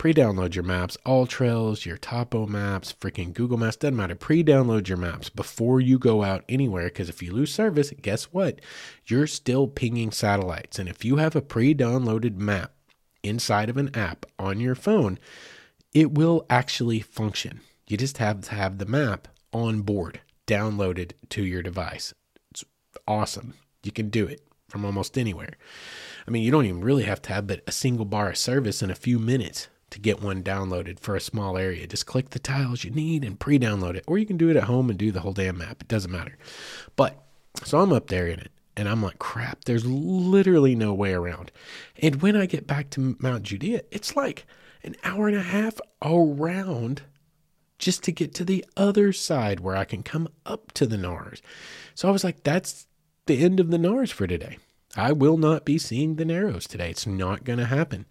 [0.00, 4.14] pre-download your maps, AllTrails, your Topo Maps, freaking Google Maps, doesn't matter.
[4.14, 8.62] Pre-download your maps before you go out anywhere because if you lose service, guess what?
[9.04, 10.78] You're still pinging satellites.
[10.78, 12.72] And if you have a pre-downloaded map
[13.22, 15.18] inside of an app on your phone,
[15.92, 17.60] it will actually function.
[17.86, 22.14] You just have to have the map on board, downloaded to your device.
[22.50, 22.64] It's
[23.06, 23.52] awesome.
[23.82, 25.58] You can do it from almost anywhere.
[26.26, 28.82] I mean, you don't even really have to have but a single bar of service
[28.82, 31.86] in a few minutes to get one downloaded for a small area.
[31.86, 34.04] Just click the tiles you need and pre download it.
[34.06, 35.82] Or you can do it at home and do the whole damn map.
[35.82, 36.38] It doesn't matter.
[36.96, 37.22] But
[37.64, 41.52] so I'm up there in it and I'm like, crap, there's literally no way around.
[42.00, 44.46] And when I get back to Mount Judea, it's like
[44.82, 47.02] an hour and a half around
[47.78, 51.42] just to get to the other side where I can come up to the Nars.
[51.94, 52.86] So I was like, that's
[53.26, 54.58] the end of the Nars for today.
[54.96, 56.90] I will not be seeing the Narrows today.
[56.90, 58.06] It's not going to happen.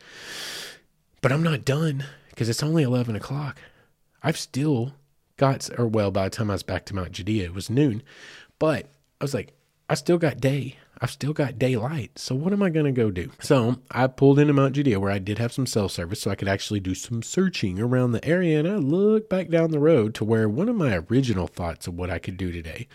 [1.21, 3.59] But I'm not done because it's only 11 o'clock.
[4.23, 4.93] I've still
[5.37, 8.03] got, or well, by the time I was back to Mount Judea, it was noon.
[8.57, 8.85] But
[9.19, 9.53] I was like,
[9.89, 10.77] I still got day.
[11.01, 12.19] I've still got daylight.
[12.19, 13.31] So what am I going to go do?
[13.39, 16.35] So I pulled into Mount Judea where I did have some cell service so I
[16.35, 18.59] could actually do some searching around the area.
[18.59, 21.95] And I looked back down the road to where one of my original thoughts of
[21.95, 22.87] what I could do today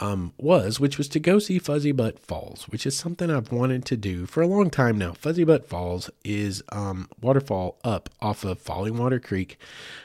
[0.00, 3.84] um, was, which was to go see Fuzzy Butt Falls, which is something I've wanted
[3.86, 5.12] to do for a long time now.
[5.12, 9.58] Fuzzy Butt Falls is um, waterfall up off of Falling Water Creek,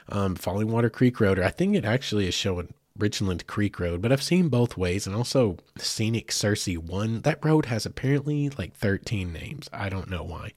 [0.10, 4.02] um, Falling Water Creek Road, or I think it actually is showing Richland Creek Road,
[4.02, 7.22] but I've seen both ways and also Scenic Cersei 1.
[7.22, 9.70] That road has apparently like 13 names.
[9.74, 10.54] I don't know why.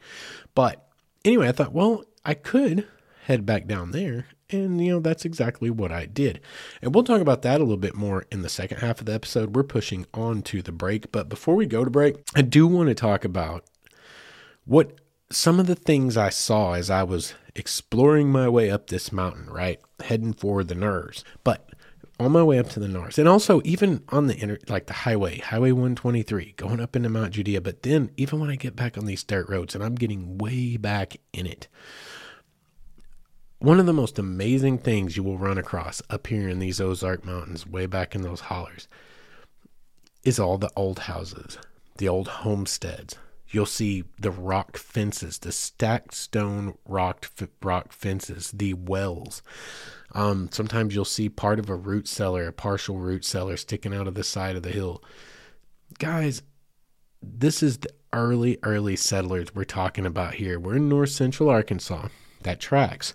[0.55, 0.87] But
[1.25, 2.87] anyway, I thought, well, I could
[3.25, 6.41] head back down there and, you know, that's exactly what I did.
[6.81, 9.13] And we'll talk about that a little bit more in the second half of the
[9.13, 9.55] episode.
[9.55, 11.13] We're pushing on to the break.
[11.13, 13.65] But before we go to break, I do want to talk about
[14.65, 19.13] what some of the things I saw as I was exploring my way up this
[19.13, 19.81] mountain, right?
[20.01, 21.25] Heading for the Nars.
[21.45, 21.69] But
[22.21, 24.93] on my way up to the Nars, and also even on the inner, like the
[24.93, 27.61] highway, Highway 123, going up into Mount Judea.
[27.61, 30.77] But then even when I get back on these dirt roads and I'm getting way
[30.77, 31.69] back in it,
[33.59, 37.25] one of the most amazing things you will run across up here in these Ozark
[37.25, 38.87] Mountains, way back in those hollers,
[40.23, 41.59] is all the old houses,
[41.97, 43.17] the old homesteads.
[43.51, 47.31] You'll see the rock fences, the stacked stone rock
[47.63, 49.43] rock fences, the wells.
[50.13, 54.07] Um, sometimes you'll see part of a root cellar, a partial root cellar sticking out
[54.07, 55.03] of the side of the hill.
[55.99, 56.43] Guys,
[57.23, 60.61] this is the early, early settlers we're talking about here.
[60.61, 62.09] We're in north central Arkansas.
[62.43, 63.15] That tracks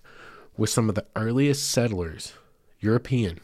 [0.57, 2.33] with some of the earliest settlers,
[2.79, 3.39] European,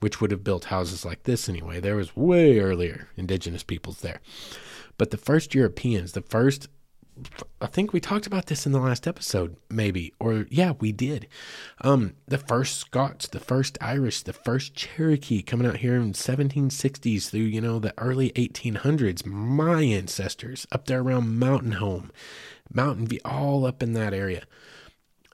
[0.00, 1.80] which would have built houses like this anyway.
[1.80, 4.20] There was way earlier indigenous peoples there.
[4.98, 6.68] But the first Europeans, the first
[7.60, 11.28] I think we talked about this in the last episode, maybe, or yeah, we did.
[11.82, 17.28] Um, the first Scots, the first Irish, the first Cherokee coming out here in 1760s
[17.28, 19.26] through you know the early 1800s.
[19.26, 22.10] My ancestors up there around Mountain Home,
[22.72, 24.44] Mountain View, all up in that area.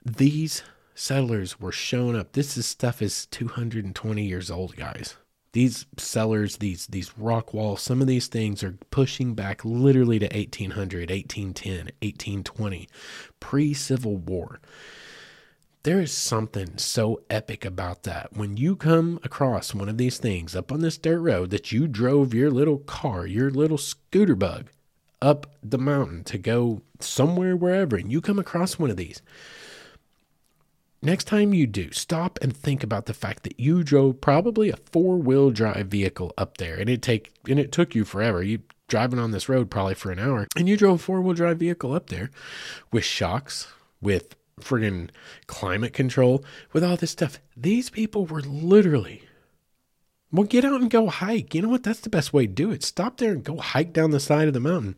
[0.04, 0.64] These
[0.98, 2.32] settlers were showing up.
[2.32, 5.16] This is stuff is 220 years old, guys.
[5.52, 10.26] These cellars, these these rock walls, some of these things are pushing back literally to
[10.26, 12.88] 1800, 1810, 1820,
[13.40, 14.61] pre-Civil War.
[15.84, 18.37] There is something so epic about that.
[18.37, 21.87] When you come across one of these things up on this dirt road that you
[21.87, 24.70] drove your little car, your little scooter bug
[25.22, 29.22] up the mountain to go somewhere, wherever, and you come across one of these,
[31.00, 34.76] Next time you do, stop and think about the fact that you drove probably a
[34.76, 38.42] four-wheel drive vehicle up there and it take and it took you forever.
[38.42, 41.58] You driving on this road probably for an hour and you drove a four-wheel drive
[41.58, 42.30] vehicle up there
[42.90, 43.68] with shocks,
[44.00, 45.11] with friggin'
[45.46, 47.38] climate control, with all this stuff.
[47.56, 49.22] These people were literally
[50.30, 51.54] well, get out and go hike.
[51.54, 51.82] You know what?
[51.82, 52.82] That's the best way to do it.
[52.82, 54.94] Stop there and go hike down the side of the mountain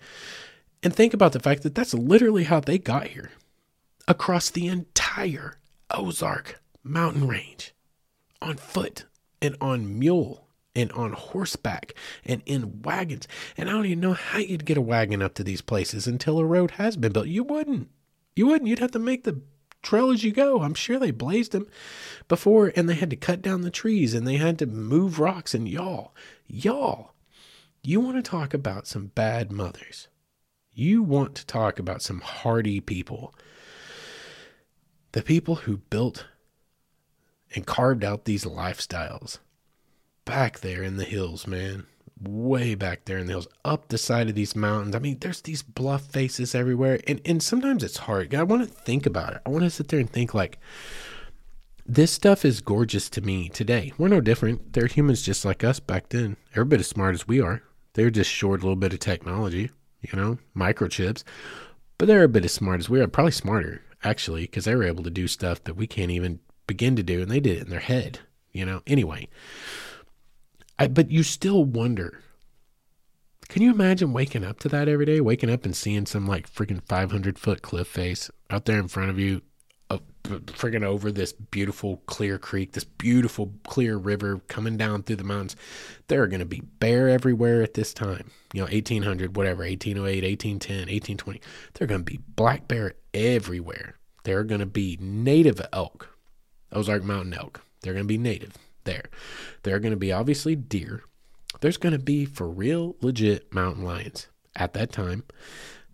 [0.83, 3.31] and think about the fact that that's literally how they got here
[4.09, 5.60] across the entire
[5.93, 7.75] Ozark mountain range
[8.41, 9.05] on foot
[9.43, 13.27] and on mule and on horseback and in wagons.
[13.57, 16.39] And I don't even know how you'd get a wagon up to these places until
[16.39, 17.27] a road has been built.
[17.27, 17.89] You wouldn't.
[18.37, 18.69] You wouldn't.
[18.69, 19.41] You'd have to make the
[19.83, 20.63] trail as you go.
[20.63, 21.67] I'm sure they blazed them
[22.29, 25.55] before and they had to cut down the trees and they had to move rocks.
[25.55, 26.15] And y'all,
[26.47, 27.15] y'all,
[27.83, 30.09] you want to talk about some bad mothers.
[30.73, 33.35] You want to talk about some hardy people
[35.13, 36.27] the people who built
[37.55, 39.39] and carved out these lifestyles
[40.25, 41.87] back there in the hills, man.
[42.23, 44.95] Way back there in the hills, up the side of these mountains.
[44.95, 47.01] I mean, there's these bluff faces everywhere.
[47.07, 48.35] And, and sometimes it's hard.
[48.35, 49.41] I want to think about it.
[49.47, 50.59] I want to sit there and think, like,
[51.87, 53.93] this stuff is gorgeous to me today.
[53.97, 54.75] We're no different.
[54.75, 56.37] They're humans just like us back then.
[56.53, 57.63] They're a bit as smart as we are.
[57.95, 59.71] They're just short a little bit of technology,
[60.03, 61.25] you know, microchips.
[61.97, 64.85] But they're a bit as smart as we are, probably smarter actually, because they were
[64.85, 67.65] able to do stuff that we can't even begin to do, and they did it
[67.65, 68.21] in their head,
[68.53, 68.83] you know.
[68.87, 69.29] Anyway,
[70.79, 72.21] I, but you still wonder.
[73.49, 75.21] Can you imagine waking up to that every day?
[75.21, 79.11] Waking up and seeing some like freaking 500 foot cliff face out there in front
[79.11, 79.43] of you,
[79.91, 85.25] uh, friggin' over this beautiful clear creek, this beautiful clear river coming down through the
[85.25, 85.57] mountains.
[86.07, 88.31] There are going to be bear everywhere at this time.
[88.55, 91.41] You know, 1800, whatever, 1808, 1810, 1820.
[91.75, 93.97] There are going to be black bear everywhere.
[94.25, 96.09] There are going to be native elk,
[96.73, 97.63] Ozark Mountain elk.
[97.81, 99.07] They're going to be native there.
[99.63, 101.05] There are going to be obviously deer.
[101.61, 105.25] There's going to be for real, legit mountain lions at that time.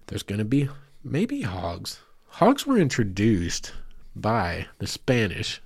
[0.06, 0.68] There's going to be
[1.02, 2.00] maybe hogs.
[2.28, 3.72] Hogs were introduced
[4.14, 5.60] by the Spanish,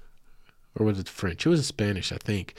[0.74, 1.46] or was it French?
[1.46, 2.54] It was Spanish, I think,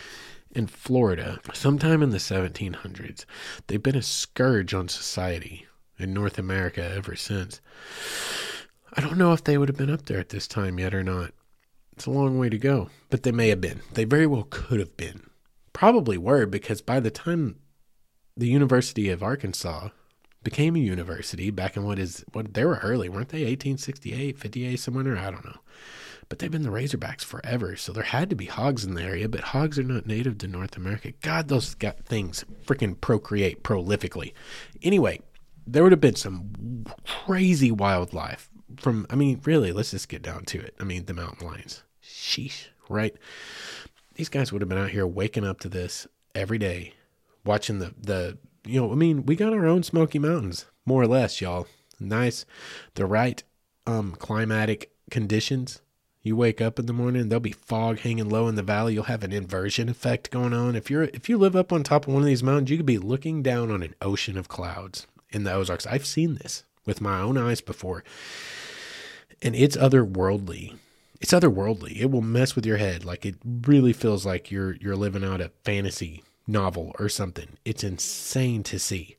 [0.52, 3.26] in Florida sometime in the 1700s.
[3.68, 7.62] They've been a scourge on society in North America ever since.
[8.94, 11.04] I don't know if they would have been up there at this time yet or
[11.04, 11.32] not.
[11.94, 13.82] It's a long way to go, but they may have been.
[13.94, 15.30] They very well could have been.
[15.72, 17.58] Probably were because by the time
[18.36, 19.90] the University of Arkansas
[20.44, 23.46] became a university back in what is what they were early, weren't they?
[23.46, 25.60] 1868, 58, somewhere, I don't know.
[26.28, 29.28] But they've been the Razorbacks forever, so there had to be hogs in the area,
[29.28, 31.12] but hogs are not native to North America.
[31.22, 34.34] God, those got things freaking procreate prolifically.
[34.82, 35.22] Anyway,
[35.68, 38.50] there would have been some crazy wildlife
[38.80, 40.76] from I mean, really, let's just get down to it.
[40.80, 41.84] I mean, the mountain lions.
[42.04, 43.16] Sheesh, right?
[44.16, 46.94] These guys would have been out here waking up to this every day,
[47.46, 51.08] watching the the you know, I mean, we got our own Smoky Mountains, more or
[51.08, 51.68] less, y'all.
[52.00, 52.46] Nice,
[52.96, 53.44] the right
[53.88, 55.82] um climatic conditions.
[56.24, 58.94] You wake up in the morning, there'll be fog hanging low in the valley.
[58.94, 60.76] You'll have an inversion effect going on.
[60.76, 62.86] If you're if you live up on top of one of these mountains, you could
[62.86, 65.88] be looking down on an ocean of clouds in the Ozarks.
[65.88, 68.04] I've seen this with my own eyes before.
[69.42, 70.78] And it's otherworldly
[71.22, 71.98] it's otherworldly.
[72.02, 73.06] It will mess with your head.
[73.06, 77.58] Like it really feels like you're you're living out a fantasy novel or something.
[77.64, 79.16] It's insane to see.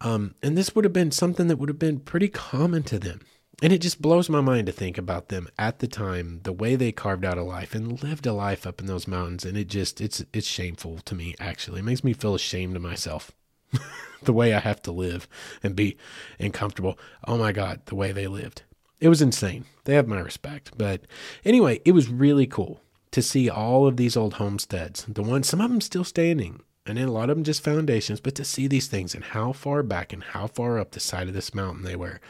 [0.00, 3.20] Um, and this would have been something that would have been pretty common to them.
[3.62, 6.74] And it just blows my mind to think about them at the time, the way
[6.74, 9.44] they carved out a life and lived a life up in those mountains.
[9.44, 11.78] And it just it's it's shameful to me actually.
[11.80, 13.30] It makes me feel ashamed of myself.
[14.22, 15.28] the way I have to live
[15.62, 15.96] and be
[16.40, 16.98] uncomfortable.
[17.26, 18.62] Oh my God, the way they lived.
[19.00, 19.64] It was insane.
[19.84, 20.72] They have my respect.
[20.76, 21.02] But
[21.44, 22.80] anyway, it was really cool
[23.10, 25.04] to see all of these old homesteads.
[25.08, 28.20] The ones, some of them still standing, and then a lot of them just foundations,
[28.20, 31.28] but to see these things and how far back and how far up the side
[31.28, 32.20] of this mountain they were.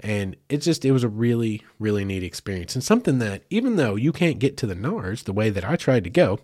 [0.00, 2.74] And it just, it was a really, really neat experience.
[2.74, 5.76] And something that, even though you can't get to the NARS the way that I
[5.76, 6.40] tried to go,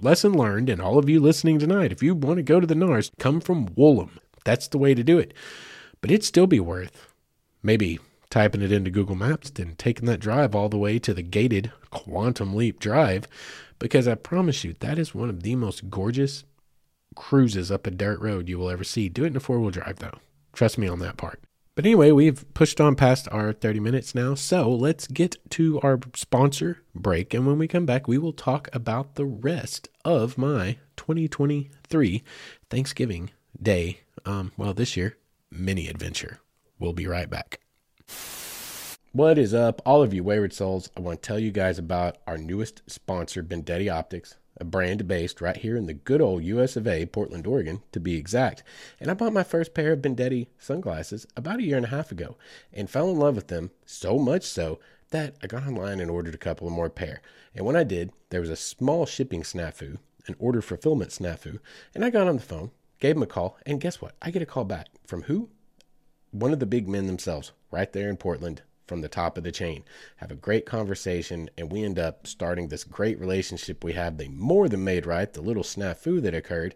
[0.00, 2.74] lesson learned, and all of you listening tonight, if you want to go to the
[2.74, 4.18] NARS, come from Woolum.
[4.44, 5.32] That's the way to do it.
[6.00, 7.12] But it'd still be worth
[7.62, 7.98] maybe
[8.34, 11.70] typing it into Google Maps and taking that drive all the way to the gated
[11.90, 13.28] Quantum Leap Drive
[13.78, 16.42] because I promise you, that is one of the most gorgeous
[17.14, 19.08] cruises up a dirt road you will ever see.
[19.08, 20.18] Do it in a four wheel drive, though.
[20.52, 21.44] Trust me on that part.
[21.76, 26.00] But anyway, we've pushed on past our 30 minutes now, so let's get to our
[26.16, 27.34] sponsor break.
[27.34, 32.24] And when we come back, we will talk about the rest of my 2023
[32.68, 33.30] Thanksgiving
[33.62, 35.18] Day, um, well, this year,
[35.52, 36.40] mini adventure.
[36.80, 37.60] We'll be right back.
[39.14, 40.90] What is up, all of you wayward souls?
[40.96, 45.40] I want to tell you guys about our newest sponsor, Bendetti Optics, a brand based
[45.40, 48.64] right here in the good old US of A, Portland, Oregon, to be exact.
[48.98, 52.10] And I bought my first pair of Bendetti sunglasses about a year and a half
[52.10, 52.36] ago
[52.72, 56.34] and fell in love with them so much so that I got online and ordered
[56.34, 57.22] a couple more pair.
[57.54, 61.60] And when I did, there was a small shipping snafu, an order fulfillment snafu,
[61.94, 64.16] and I got on the phone, gave them a call, and guess what?
[64.20, 65.50] I get a call back from who?
[66.34, 69.52] One of the big men themselves, right there in Portland from the top of the
[69.52, 69.84] chain.
[70.16, 74.16] Have a great conversation, and we end up starting this great relationship we have.
[74.16, 76.74] They more than made right the little snafu that occurred.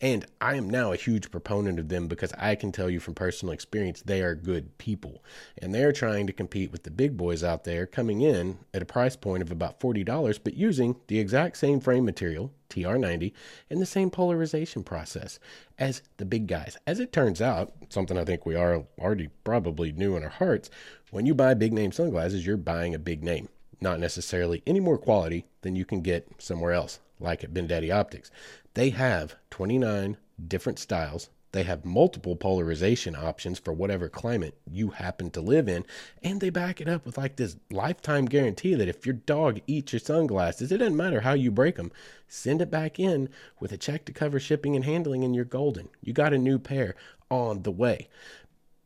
[0.00, 3.14] And I am now a huge proponent of them because I can tell you from
[3.14, 5.22] personal experience, they are good people.
[5.58, 8.86] And they're trying to compete with the big boys out there coming in at a
[8.86, 13.32] price point of about $40, but using the exact same frame material, TR90,
[13.68, 15.38] and the same polarization process
[15.78, 16.78] as the big guys.
[16.86, 20.70] As it turns out, something I think we are already probably knew in our hearts,
[21.10, 23.48] when you buy big name sunglasses, you're buying a big name,
[23.80, 28.30] not necessarily any more quality than you can get somewhere else, like at Bendetti Optics.
[28.74, 31.28] They have 29 different styles.
[31.52, 35.84] They have multiple polarization options for whatever climate you happen to live in.
[36.22, 39.92] And they back it up with like this lifetime guarantee that if your dog eats
[39.92, 41.90] your sunglasses, it doesn't matter how you break them,
[42.28, 45.88] send it back in with a check to cover shipping and handling, and you're golden.
[46.00, 46.94] You got a new pair
[47.30, 48.08] on the way.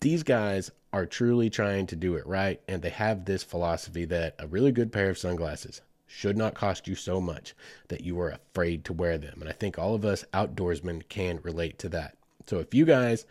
[0.01, 4.37] These guys are truly trying to do it right, and they have this philosophy that
[4.39, 7.53] a really good pair of sunglasses should not cost you so much
[7.89, 9.41] that you are afraid to wear them.
[9.41, 12.17] And I think all of us outdoorsmen can relate to that.
[12.47, 13.25] So if you guys,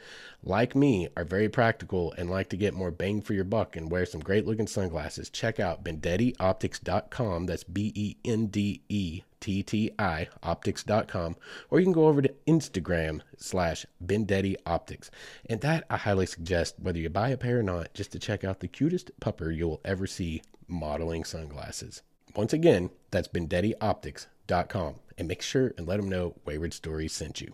[0.43, 3.91] like me, are very practical and like to get more bang for your buck and
[3.91, 7.45] wear some great looking sunglasses, check out BendettiOptics.com.
[7.45, 11.35] That's B E N D E T T I optics.com.
[11.69, 15.11] Or you can go over to Instagram slash Bendetti Optics.
[15.49, 18.43] And that I highly suggest, whether you buy a pair or not, just to check
[18.43, 22.01] out the cutest pupper you'll ever see modeling sunglasses.
[22.35, 24.95] Once again, that's BendettiOptics.com.
[25.17, 27.53] And make sure and let them know Wayward Stories sent you.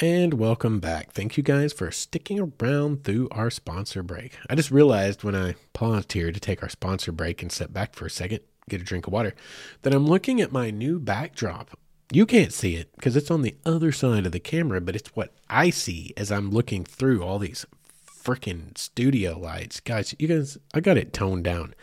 [0.00, 1.12] And welcome back.
[1.12, 4.36] Thank you guys for sticking around through our sponsor break.
[4.50, 7.94] I just realized when I paused here to take our sponsor break and step back
[7.94, 9.34] for a second, get a drink of water,
[9.82, 11.78] that I'm looking at my new backdrop.
[12.12, 15.16] You can't see it because it's on the other side of the camera, but it's
[15.16, 17.64] what I see as I'm looking through all these
[18.06, 19.80] freaking studio lights.
[19.80, 21.74] Guys, you guys, I got it toned down.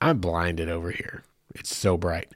[0.00, 1.22] I'm blinded over here.
[1.54, 2.32] It's so bright.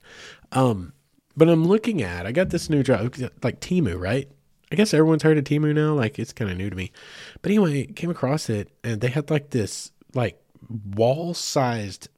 [0.52, 0.92] Um,
[1.36, 3.00] but I'm looking at, I got this new drop,
[3.42, 4.30] like Temu, right?
[4.72, 5.92] I guess everyone's heard of Temu now.
[5.92, 6.90] Like it's kind of new to me.
[7.42, 10.42] But anyway, came across it and they had like this like
[10.96, 12.08] wall sized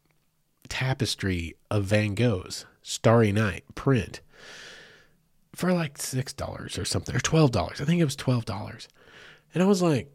[0.69, 4.21] tapestry of Van Gogh's Starry Night print
[5.53, 7.81] for like six dollars or something or twelve dollars.
[7.81, 8.87] I think it was twelve dollars.
[9.53, 10.13] And I was like,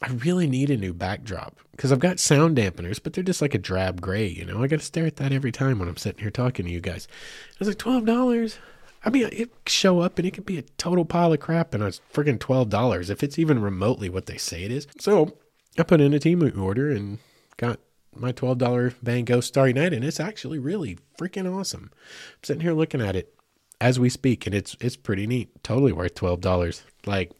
[0.00, 3.54] I really need a new backdrop because I've got sound dampeners, but they're just like
[3.54, 4.62] a drab gray, you know.
[4.62, 6.80] I got to stare at that every time when I'm sitting here talking to you
[6.80, 7.06] guys.
[7.10, 8.58] I was like, twelve dollars.
[9.04, 11.82] I mean, it show up and it could be a total pile of crap, and
[11.82, 12.00] it's
[12.38, 14.86] twelve dollars if it's even remotely what they say it is.
[14.98, 15.38] So
[15.78, 17.18] I put in a Temu order and
[17.56, 17.80] got
[18.14, 21.90] my twelve dollar Van Gogh Starry Night, and it's actually really freaking awesome.
[21.92, 23.34] I'm sitting here looking at it
[23.80, 25.62] as we speak, and it's it's pretty neat.
[25.62, 26.82] Totally worth twelve dollars.
[27.06, 27.32] Like,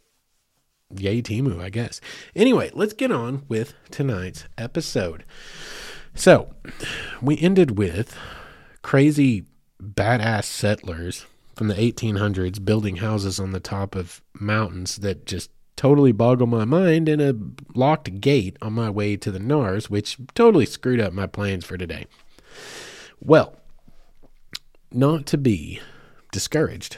[0.95, 2.01] yay Temu, I guess.
[2.35, 5.25] Anyway, let's get on with tonight's episode.
[6.15, 6.53] So
[7.21, 8.17] we ended with
[8.81, 9.45] crazy
[9.81, 11.25] badass settlers
[11.67, 17.09] the 1800s building houses on the top of mountains that just totally boggle my mind
[17.09, 17.35] and a
[17.73, 21.77] locked gate on my way to the Nars, which totally screwed up my plans for
[21.77, 22.05] today.
[23.19, 23.55] Well,
[24.91, 25.79] not to be
[26.31, 26.97] discouraged.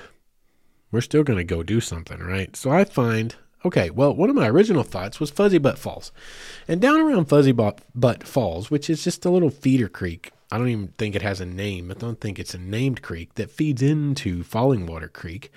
[0.91, 2.55] We're still going to go do something, right?
[2.55, 3.35] So I find,
[3.65, 6.11] okay, well, one of my original thoughts was Fuzzy Butt Falls.
[6.67, 10.69] And down around Fuzzy Butt Falls, which is just a little feeder creek I don't
[10.69, 11.91] even think it has a name.
[11.91, 15.51] I don't think it's a named creek that feeds into Fallingwater Creek.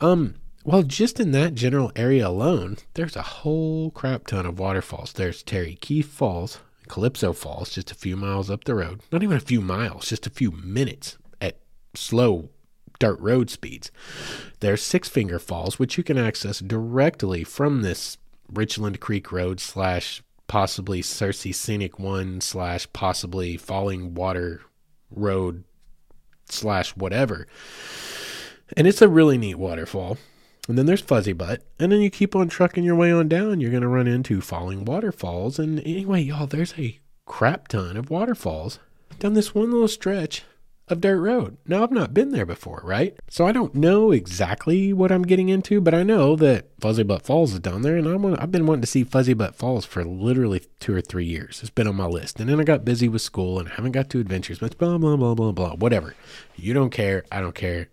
[0.00, 5.12] Um, well, just in that general area alone, there's a whole crap ton of waterfalls.
[5.12, 6.58] There's Terry Keefe Falls,
[6.88, 9.00] Calypso Falls, just a few miles up the road.
[9.10, 11.58] Not even a few miles, just a few minutes at
[11.94, 12.50] slow
[12.98, 13.90] dirt road speeds.
[14.60, 18.18] There's Six Finger Falls, which you can access directly from this
[18.52, 24.62] Richland Creek Road slash possibly Cersei Scenic One slash possibly Falling Water
[25.08, 25.62] Road
[26.48, 27.46] slash whatever.
[28.76, 30.18] And it's a really neat waterfall.
[30.68, 31.62] And then there's Fuzzy Butt.
[31.78, 34.40] And then you keep on trucking your way on down, you're going to run into
[34.40, 35.60] Falling Waterfalls.
[35.60, 38.80] And anyway, y'all, there's a crap ton of waterfalls
[39.20, 40.42] down this one little stretch
[40.90, 41.56] of dirt road.
[41.66, 43.16] Now, I've not been there before, right?
[43.28, 47.22] So I don't know exactly what I'm getting into, but I know that Fuzzy Butt
[47.22, 50.04] Falls is down there, and I'm, I've been wanting to see Fuzzy Butt Falls for
[50.04, 51.60] literally two or three years.
[51.60, 52.40] It's been on my list.
[52.40, 54.98] And then I got busy with school and I haven't got to adventures, but blah,
[54.98, 56.14] blah, blah, blah, blah, whatever.
[56.56, 57.24] You don't care.
[57.30, 57.88] I don't care.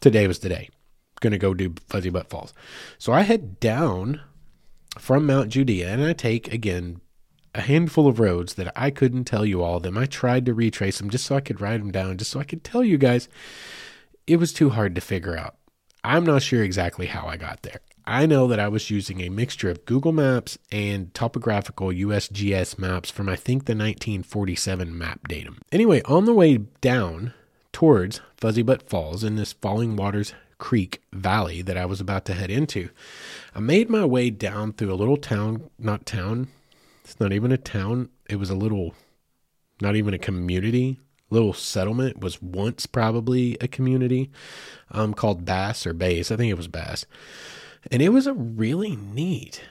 [0.00, 0.68] Today was the day.
[1.20, 2.52] Gonna go do Fuzzy Butt Falls.
[2.98, 4.20] So I head down
[4.98, 7.00] from Mount Judea and I take again
[7.56, 9.96] a handful of roads that I couldn't tell you all of them.
[9.96, 12.44] I tried to retrace them just so I could write them down, just so I
[12.44, 13.28] could tell you guys.
[14.26, 15.56] It was too hard to figure out.
[16.04, 17.80] I'm not sure exactly how I got there.
[18.04, 23.10] I know that I was using a mixture of Google Maps and topographical USGS maps
[23.10, 25.58] from I think the 1947 map datum.
[25.72, 27.32] Anyway, on the way down
[27.72, 32.34] towards Fuzzy Butt Falls in this Falling Waters Creek Valley that I was about to
[32.34, 32.90] head into,
[33.54, 36.48] I made my way down through a little town, not town,
[37.06, 38.08] it's not even a town.
[38.28, 38.92] It was a little,
[39.80, 40.98] not even a community.
[41.30, 44.32] Little settlement was once probably a community
[44.90, 46.32] um, called Bass or Base.
[46.32, 47.06] I think it was Bass.
[47.92, 49.62] And it was a really neat.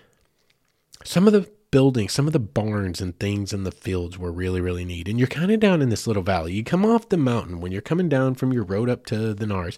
[1.03, 4.61] Some of the buildings, some of the barns and things in the fields were really,
[4.61, 5.09] really neat.
[5.09, 6.53] And you're kind of down in this little valley.
[6.53, 9.45] You come off the mountain when you're coming down from your road up to the
[9.45, 9.77] Nars.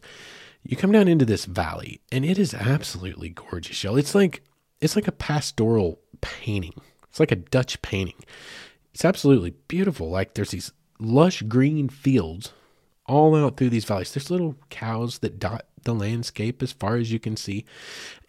[0.61, 3.97] You come down into this valley, and it is absolutely gorgeous, y'all.
[3.97, 4.43] It's like
[4.79, 6.79] it's like a pastoral painting.
[7.17, 8.23] It's like a Dutch painting.
[8.93, 10.07] It's absolutely beautiful.
[10.07, 12.53] Like there's these lush green fields
[13.07, 14.13] all out through these valleys.
[14.13, 17.65] There's little cows that dot the landscape as far as you can see.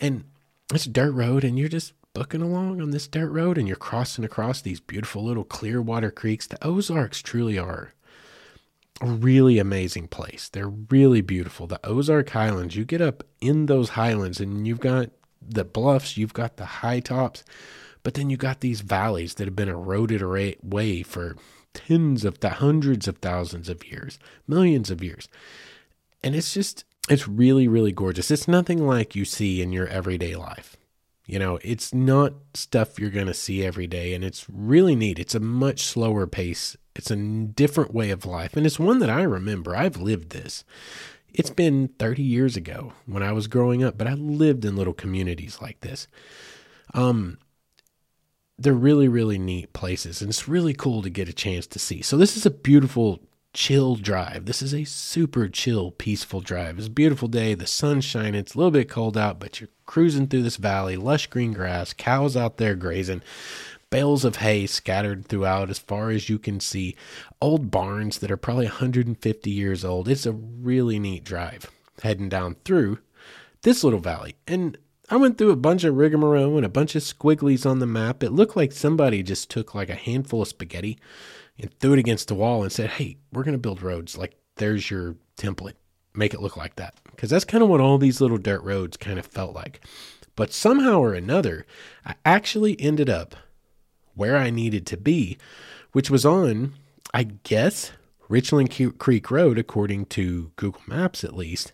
[0.01, 0.25] And
[0.73, 3.77] it's a dirt road and you're just booking along on this dirt road and you're
[3.77, 7.93] crossing across these beautiful little clear water creeks, the Ozarks truly are
[9.03, 10.49] a really amazing place.
[10.49, 11.67] They're really beautiful.
[11.67, 15.11] The Ozark Highlands, you get up in those highlands and you've got
[15.47, 17.45] the bluffs, you've got the high tops,
[18.03, 21.37] but then you got these valleys that have been eroded away for
[21.75, 25.29] tens of the hundreds of thousands of years, millions of years.
[26.23, 28.31] And it's just it's really really gorgeous.
[28.31, 30.77] It's nothing like you see in your everyday life.
[31.27, 35.19] You know, it's not stuff you're going to see every day and it's really neat.
[35.19, 36.75] It's a much slower pace.
[36.97, 39.77] It's a different way of life and it's one that I remember.
[39.77, 40.65] I've lived this.
[41.33, 44.95] It's been 30 years ago when I was growing up, but I lived in little
[44.95, 46.09] communities like this.
[46.95, 47.37] Um
[48.59, 52.03] they're really really neat places and it's really cool to get a chance to see.
[52.03, 53.21] So this is a beautiful
[53.55, 54.45] chill drive.
[54.45, 56.79] This is a super chill, peaceful drive.
[56.79, 57.55] It's a beautiful day.
[57.55, 58.35] The sun's shining.
[58.35, 61.93] It's a little bit cold out, but you're cruising through this valley, lush green grass,
[61.93, 63.23] cows out there grazing,
[63.91, 66.95] bales of hay scattered throughout as far as you can see,
[67.41, 70.09] old barns that are probably 150 years old.
[70.09, 71.71] It's a really neat drive
[72.03, 72.99] heading down through
[73.63, 74.37] this little valley.
[74.47, 74.79] And
[75.11, 78.23] I went through a bunch of rigmarole and a bunch of squigglies on the map.
[78.23, 80.99] It looked like somebody just took like a handful of spaghetti
[81.59, 84.19] and threw it against the wall and said, Hey, we're going to build roads.
[84.19, 85.75] Like, there's your template.
[86.15, 86.95] Make it look like that.
[87.11, 89.81] Because that's kind of what all these little dirt roads kind of felt like.
[90.37, 91.65] But somehow or another,
[92.05, 93.35] I actually ended up
[94.15, 95.39] where I needed to be,
[95.93, 96.75] which was on,
[97.15, 97.93] I guess,
[98.29, 101.73] Richland Creek Road, according to Google Maps at least.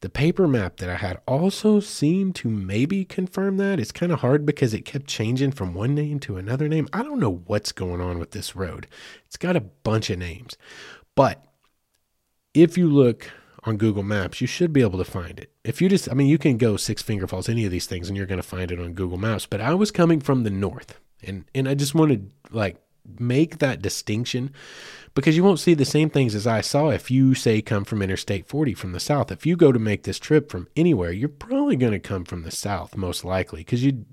[0.00, 3.80] The paper map that I had also seemed to maybe confirm that.
[3.80, 6.86] It's kind of hard because it kept changing from one name to another name.
[6.92, 8.86] I don't know what's going on with this road.
[9.24, 10.56] It's got a bunch of names.
[11.14, 11.42] But
[12.52, 13.30] if you look
[13.64, 15.50] on Google Maps, you should be able to find it.
[15.64, 18.08] If you just, I mean, you can go Six Finger Falls, any of these things,
[18.08, 19.46] and you're going to find it on Google Maps.
[19.46, 22.76] But I was coming from the north, and and I just wanted like
[23.18, 24.52] make that distinction
[25.14, 28.02] because you won't see the same things as I saw if you say come from
[28.02, 29.32] Interstate 40 from the south.
[29.32, 32.42] If you go to make this trip from anywhere, you're probably going to come from
[32.42, 34.04] the south most likely because you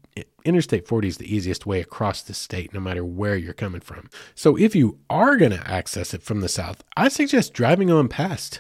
[0.45, 4.09] Interstate 40 is the easiest way across the state no matter where you're coming from.
[4.35, 8.09] So if you are going to access it from the south, I suggest driving on
[8.09, 8.59] past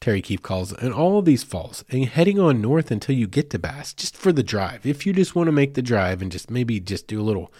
[0.00, 3.50] Terry Keefe Falls and all of these falls and heading on north until you get
[3.50, 4.84] to Bass just for the drive.
[4.84, 7.52] If you just want to make the drive and just maybe just do a little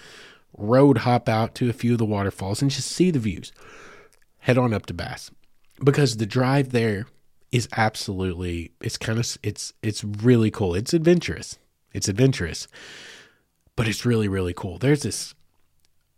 [0.57, 3.53] road hop out to a few of the waterfalls and just see the views.
[4.38, 5.30] Head on up to Bass
[5.82, 7.07] because the drive there
[7.50, 10.74] is absolutely it's kind of it's it's really cool.
[10.74, 11.59] It's adventurous.
[11.92, 12.66] It's adventurous.
[13.76, 14.78] But it's really really cool.
[14.78, 15.34] There's this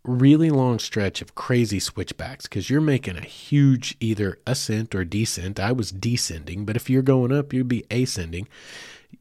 [0.03, 5.59] really long stretch of crazy switchbacks cuz you're making a huge either ascent or descent.
[5.59, 8.47] I was descending, but if you're going up, you'd be ascending.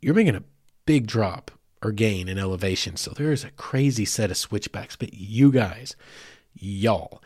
[0.01, 0.45] You're making a
[0.87, 1.51] big drop
[1.85, 2.97] or gain in elevation.
[2.97, 4.97] So there is a crazy set of switchbacks.
[4.97, 5.97] But you guys,
[6.55, 7.22] y'all,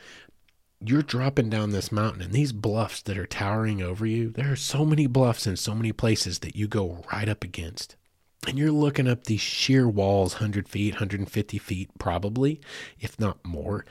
[0.81, 4.57] you're dropping down this mountain and these bluffs that are towering over you, there are
[4.57, 7.97] so many bluffs in so many places that you go right up against.
[8.47, 12.61] And you're looking up these sheer walls, 100 feet, 150 feet, probably,
[13.01, 13.85] if not more.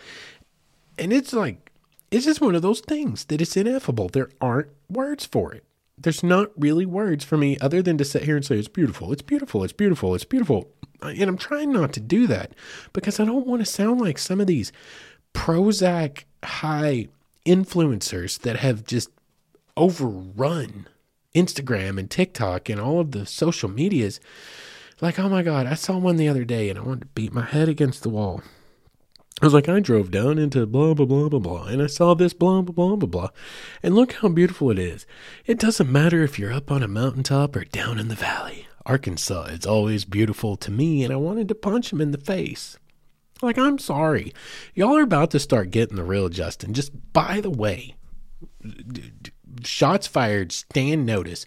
[0.97, 1.72] And it's like,
[2.09, 4.07] it's just one of those things that it's ineffable.
[4.07, 5.66] There aren't words for it
[5.98, 9.12] there's not really words for me other than to sit here and say it's beautiful,
[9.12, 10.70] it's beautiful, it's beautiful, it's beautiful.
[11.02, 12.54] And I'm trying not to do that
[12.93, 14.72] because I don't want to sound like some of these
[15.34, 17.08] Prozac high
[17.45, 19.10] influencers that have just
[19.76, 20.88] overrun
[21.36, 24.20] Instagram and TikTok and all of the social medias.
[25.02, 27.34] Like, oh my God, I saw one the other day and I wanted to beat
[27.34, 28.41] my head against the wall.
[29.40, 32.16] I was like, I drove down into blah, blah, blah, blah, blah, and I saw
[32.16, 33.30] this blah, blah, blah, blah, blah.
[33.84, 35.06] And look how beautiful it is.
[35.46, 38.68] It doesn't matter if you're up on a mountaintop or down in the valley.
[38.88, 42.80] Arkansas is always beautiful to me, and I wanted to punch him in the face.
[43.42, 44.34] Like, I'm sorry.
[44.74, 46.74] Y'all are about to start getting the real Justin.
[46.74, 47.96] Just by the way,
[49.64, 51.46] shots fired, stand notice.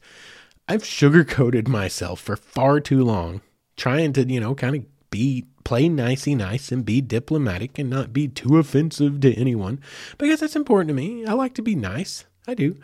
[0.68, 3.40] I've sugarcoated myself for far too long,
[3.76, 8.12] trying to, you know, kind of be play nicey nice and be diplomatic and not
[8.12, 9.80] be too offensive to anyone
[10.18, 11.24] because that's important to me.
[11.26, 12.24] I like to be nice.
[12.46, 12.76] I do.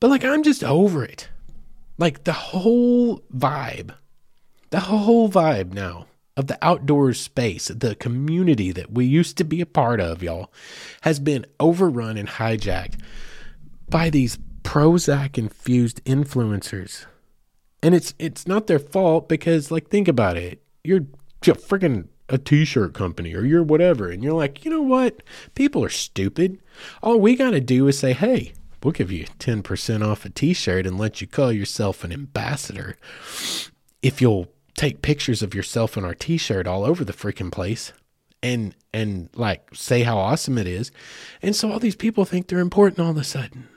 [0.00, 1.28] But like I'm just over it.
[1.98, 3.94] Like the whole vibe.
[4.70, 9.60] The whole vibe now of the outdoor space, the community that we used to be
[9.60, 10.50] a part of, y'all,
[11.02, 12.98] has been overrun and hijacked
[13.88, 17.04] by these Prozac infused influencers.
[17.82, 20.62] And it's it's not their fault because like think about it.
[20.84, 21.06] You're
[21.46, 25.22] you're freaking a t-shirt company or you're whatever and you're like you know what
[25.54, 26.58] people are stupid
[27.02, 30.86] all we got to do is say hey we'll give you 10% off a t-shirt
[30.86, 32.96] and let you call yourself an ambassador
[34.02, 37.92] if you'll take pictures of yourself in our t-shirt all over the freaking place
[38.42, 40.90] and and like say how awesome it is.
[41.40, 43.68] And so all these people think they're important all of a sudden.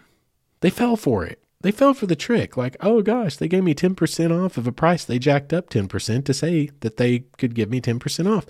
[0.61, 1.41] They fell for it.
[1.65, 2.57] They fell for the trick.
[2.57, 6.23] Like, oh gosh, they gave me 10% off of a price they jacked up 10%
[6.25, 8.45] to say that they could give me 10% off.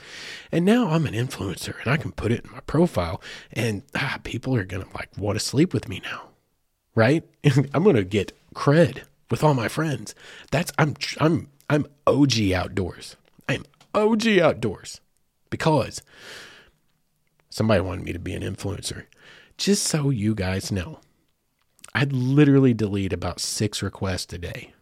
[0.52, 3.22] And now I'm an influencer and I can put it in my profile
[3.54, 6.32] and ah, people are going to like want to sleep with me now.
[6.94, 7.24] Right?
[7.74, 10.14] I'm going to get cred with all my friends.
[10.52, 13.16] That's I'm I'm I'm OG outdoors.
[13.48, 13.64] I'm
[13.94, 15.00] OG outdoors
[15.50, 16.02] because
[17.50, 19.06] somebody wanted me to be an influencer.
[19.58, 21.00] Just so you guys know,
[21.96, 24.74] I'd literally delete about six requests a day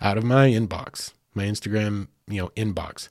[0.00, 3.08] out of my inbox, my Instagram, you know, inbox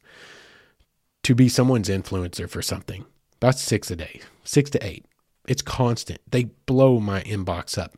[1.24, 3.06] to be someone's influencer for something.
[3.42, 5.06] About six a day, six to eight.
[5.50, 6.22] It's constant.
[6.30, 7.98] They blow my inbox up.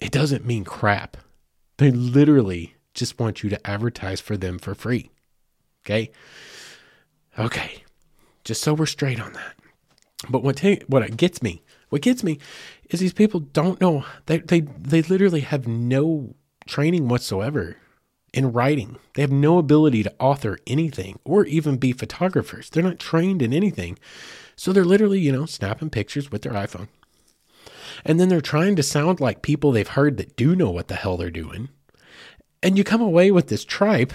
[0.00, 1.16] It doesn't mean crap.
[1.76, 5.10] They literally just want you to advertise for them for free.
[5.84, 6.10] Okay.
[7.38, 7.84] Okay.
[8.42, 9.54] Just so we're straight on that.
[10.28, 12.38] But what ta- what gets me, what gets me,
[12.90, 14.04] is these people don't know.
[14.26, 16.34] They they they literally have no
[16.66, 17.76] training whatsoever
[18.32, 18.96] in writing.
[19.14, 22.68] They have no ability to author anything or even be photographers.
[22.68, 23.98] They're not trained in anything.
[24.54, 26.88] So they're literally, you know, snapping pictures with their iPhone.
[28.04, 30.94] And then they're trying to sound like people they've heard that do know what the
[30.94, 31.68] hell they're doing.
[32.62, 34.12] And you come away with this tripe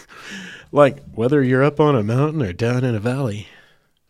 [0.72, 3.48] like, whether you're up on a mountain or down in a valley,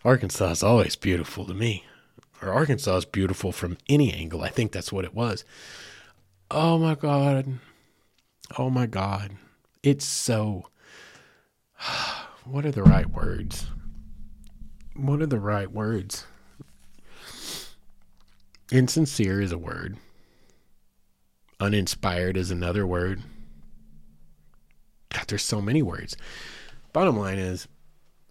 [0.05, 1.85] Arkansas is always beautiful to me.
[2.43, 4.43] Or Arkansas is beautiful from any angle.
[4.43, 5.45] I think that's what it was.
[6.51, 7.59] Oh my God.
[8.59, 9.33] Oh my God.
[9.83, 10.69] It's so.
[12.45, 13.67] What are the right words?
[14.97, 16.27] What are the right words?
[18.73, 19.97] Insincere is a word.
[21.61, 23.23] Uninspired is another word.
[25.11, 26.17] God, there's so many words.
[26.93, 27.69] Bottom line is,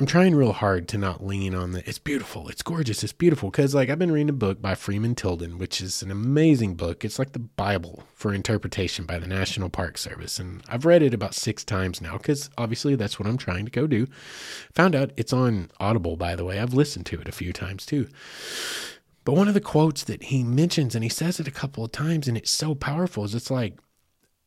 [0.02, 3.52] I'm trying real hard to not lean on the it's beautiful, it's gorgeous, it's beautiful.
[3.52, 7.06] Because, like, I've been reading a book by Freeman Tilden, which is an amazing book.
[7.06, 10.40] It's like the Bible for interpretation by the National Park Service.
[10.40, 13.70] And I've read it about six times now because obviously that's what I'm trying to
[13.70, 14.08] go do.
[14.74, 16.60] Found out it's on Audible, by the way.
[16.60, 18.10] I've listened to it a few times too.
[19.24, 21.92] But one of the quotes that he mentions, and he says it a couple of
[21.92, 23.78] times, and it's so powerful, is it's like,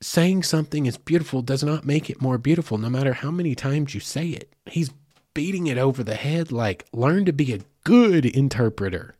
[0.00, 3.94] saying something is beautiful does not make it more beautiful, no matter how many times
[3.94, 4.52] you say it.
[4.66, 4.90] He's
[5.35, 9.14] beating it over the head like, learn to be a good interpreter.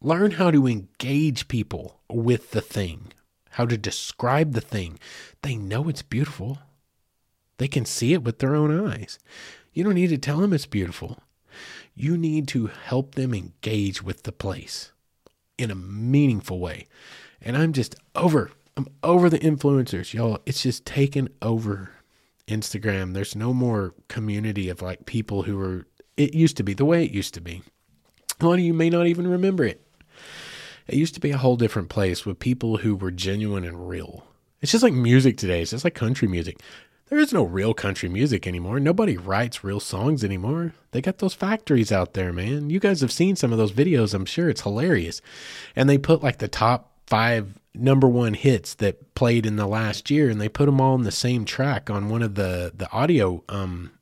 [0.00, 3.12] Learn how to engage people with the thing,
[3.50, 4.98] how to describe the thing.
[5.42, 6.58] They know it's beautiful.
[7.58, 9.18] They can see it with their own eyes.
[9.72, 11.18] You don't need to tell them it's beautiful.
[11.94, 14.92] You need to help them engage with the place
[15.56, 16.86] in a meaningful way.
[17.40, 20.40] And I'm just over I'm over the influencers, y'all.
[20.44, 21.92] It's just taken over
[22.48, 23.14] Instagram.
[23.14, 25.86] There's no more community of like people who are
[26.16, 27.62] it used to be the way it used to be.
[28.40, 29.86] A lot of you may not even remember it.
[30.86, 34.24] It used to be a whole different place with people who were genuine and real.
[34.60, 35.62] It's just like music today.
[35.62, 36.60] It's just like country music.
[37.08, 38.80] There is no real country music anymore.
[38.80, 40.72] Nobody writes real songs anymore.
[40.90, 42.70] They got those factories out there, man.
[42.70, 44.12] You guys have seen some of those videos.
[44.12, 45.20] I'm sure it's hilarious.
[45.76, 50.10] And they put like the top five number one hits that played in the last
[50.10, 52.90] year, and they put them all in the same track on one of the the
[52.92, 53.92] audio um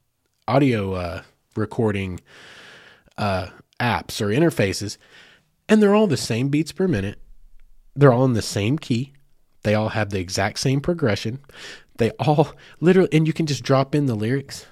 [0.47, 1.23] audio uh,
[1.57, 2.21] recording
[3.17, 3.49] uh,
[3.81, 4.97] apps or interfaces,
[5.69, 7.19] and they're all the same beats per minute.
[7.95, 9.13] They're all in the same key.
[9.63, 11.41] They all have the exact same progression.
[11.97, 14.67] They all literally, and you can just drop in the lyrics.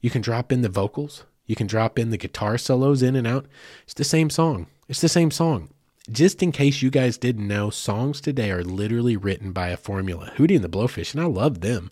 [0.00, 1.24] You can drop in the vocals.
[1.46, 3.46] You can drop in the guitar solos in and out.
[3.84, 4.66] It's the same song.
[4.88, 5.70] It's the same song
[6.10, 10.32] just in case you guys didn't know, songs today are literally written by a formula.
[10.36, 11.90] Hootie and the Blowfish, and I loved them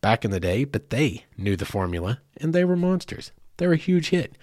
[0.00, 3.32] back in the day, but they knew the formula and they were monsters.
[3.56, 4.36] They're a huge hit.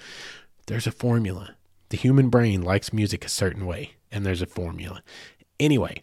[0.68, 1.55] There's a formula.
[1.89, 5.01] The human brain likes music a certain way, and there's a formula.
[5.59, 6.01] Anyway,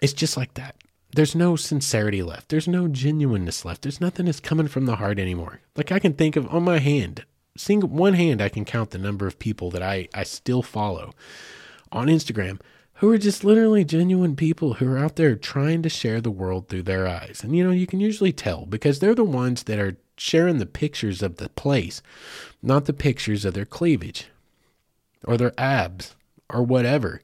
[0.00, 0.76] it's just like that.
[1.14, 2.48] There's no sincerity left.
[2.48, 3.82] There's no genuineness left.
[3.82, 5.60] There's nothing that's coming from the heart anymore.
[5.76, 7.24] Like I can think of on my hand,
[7.56, 11.12] single one hand, I can count the number of people that I, I still follow
[11.92, 12.60] on Instagram
[12.94, 16.68] who are just literally genuine people who are out there trying to share the world
[16.68, 17.42] through their eyes.
[17.42, 20.66] And you know, you can usually tell because they're the ones that are sharing the
[20.66, 22.00] pictures of the place,
[22.62, 24.28] not the pictures of their cleavage
[25.24, 26.16] or their abs
[26.48, 27.20] or whatever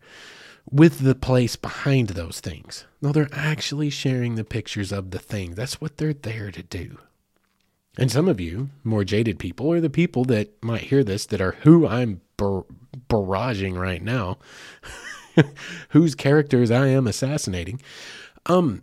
[0.70, 2.84] with the place behind those things.
[3.00, 5.54] No, they're actually sharing the pictures of the thing.
[5.54, 6.98] That's what they're there to do.
[7.98, 11.40] And some of you, more jaded people, or the people that might hear this that
[11.40, 12.64] are who I'm bar-
[13.08, 14.38] barraging right now,
[15.90, 17.80] whose characters I am assassinating.
[18.46, 18.82] Um,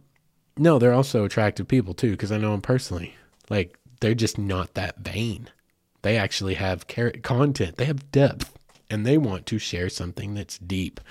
[0.57, 3.15] no, they're also attractive people too, because I know them personally.
[3.49, 5.49] Like they're just not that vain.
[6.01, 8.57] They actually have content, they have depth,
[8.89, 11.01] and they want to share something that's deep.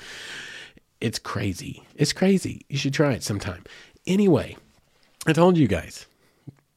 [1.01, 1.87] It's crazy.
[1.95, 2.63] It's crazy.
[2.69, 3.65] You should try it sometime.
[4.07, 4.57] Anyway,
[5.27, 6.07] I told you guys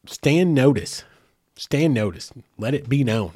[0.06, 1.04] stand notice.
[1.56, 2.32] Stand notice.
[2.58, 3.32] Let it be known.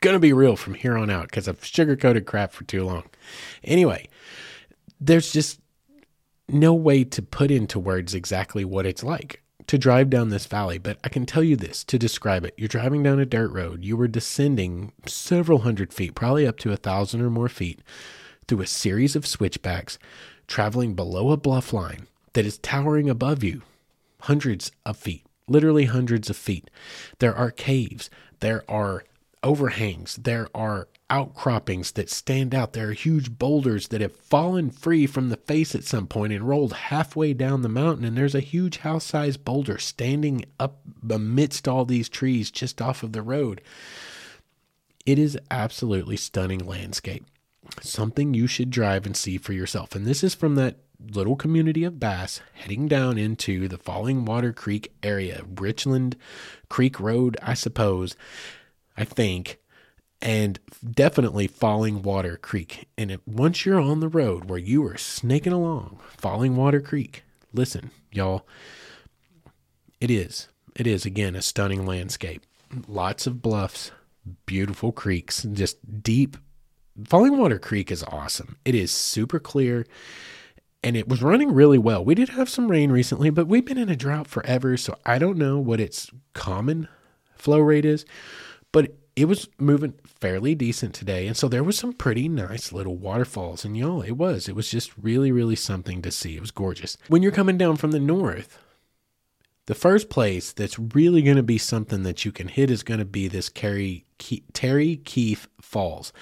[0.00, 3.04] Going to be real from here on out because I've sugarcoated crap for too long.
[3.62, 4.08] Anyway,
[5.00, 5.60] there's just
[6.48, 10.78] no way to put into words exactly what it's like to drive down this valley,
[10.78, 12.54] but I can tell you this to describe it.
[12.56, 16.72] You're driving down a dirt road, you were descending several hundred feet, probably up to
[16.72, 17.80] a thousand or more feet,
[18.48, 19.96] through a series of switchbacks,
[20.48, 23.62] traveling below a bluff line that is towering above you
[24.22, 26.68] hundreds of feet, literally hundreds of feet.
[27.20, 29.04] There are caves, there are
[29.42, 32.72] overhangs, there are outcroppings that stand out.
[32.72, 36.48] There are huge boulders that have fallen free from the face at some point and
[36.48, 38.04] rolled halfway down the mountain.
[38.04, 43.02] And there's a huge house sized boulder standing up amidst all these trees just off
[43.02, 43.60] of the road.
[45.04, 47.24] It is absolutely stunning landscape.
[47.80, 49.94] Something you should drive and see for yourself.
[49.94, 50.76] And this is from that
[51.12, 56.16] little community of bass heading down into the Falling Water Creek area, Richland
[56.68, 58.16] Creek Road, I suppose.
[59.00, 59.58] I think
[60.22, 62.88] and definitely Falling Water Creek.
[62.98, 67.24] And it, once you're on the road where you are snaking along Falling Water Creek,
[67.54, 68.46] listen, y'all,
[70.00, 72.42] it is, it is again a stunning landscape.
[72.86, 73.92] Lots of bluffs,
[74.44, 76.36] beautiful creeks, just deep.
[77.06, 78.56] Falling Water Creek is awesome.
[78.64, 79.86] It is super clear
[80.82, 82.04] and it was running really well.
[82.04, 85.18] We did have some rain recently, but we've been in a drought forever, so I
[85.18, 86.88] don't know what its common
[87.34, 88.06] flow rate is,
[88.72, 91.26] but it was moving fairly decent today.
[91.26, 93.64] And so there was some pretty nice little waterfalls.
[93.64, 94.48] And y'all, it was.
[94.48, 96.36] It was just really, really something to see.
[96.36, 96.96] It was gorgeous.
[97.08, 98.58] When you're coming down from the north,
[99.66, 102.98] the first place that's really going to be something that you can hit is going
[102.98, 106.12] to be this Terry Keefe Falls.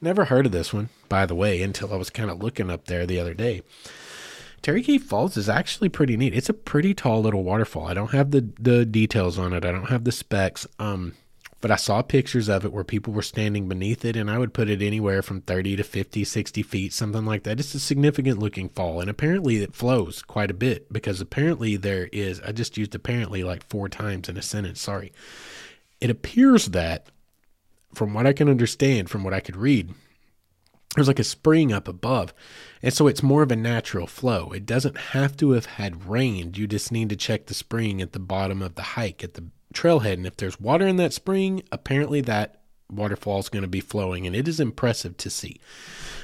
[0.00, 2.86] Never heard of this one, by the way, until I was kind of looking up
[2.86, 3.62] there the other day.
[4.62, 6.34] Terry Keefe Falls is actually pretty neat.
[6.34, 7.86] It's a pretty tall little waterfall.
[7.86, 9.64] I don't have the the details on it.
[9.64, 10.66] I don't have the specs.
[10.78, 11.14] Um,
[11.60, 14.54] but I saw pictures of it where people were standing beneath it, and I would
[14.54, 17.58] put it anywhere from 30 to 50, 60 feet, something like that.
[17.58, 22.08] It's a significant looking fall, and apparently it flows quite a bit because apparently there
[22.12, 25.12] is, I just used apparently like four times in a sentence, sorry.
[26.00, 27.08] It appears that,
[27.92, 29.92] from what I can understand, from what I could read,
[30.94, 32.32] there's like a spring up above.
[32.82, 34.52] And so it's more of a natural flow.
[34.52, 36.56] It doesn't have to have had rained.
[36.56, 39.44] You just need to check the spring at the bottom of the hike, at the
[39.74, 40.14] trailhead.
[40.14, 42.60] And if there's water in that spring, apparently that
[42.90, 45.60] waterfall is going to be flowing, and it is impressive to see.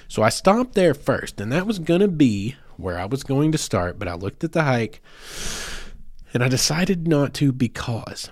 [0.09, 3.53] So I stopped there first, and that was going to be where I was going
[3.53, 5.01] to start, but I looked at the hike
[6.33, 8.31] and I decided not to because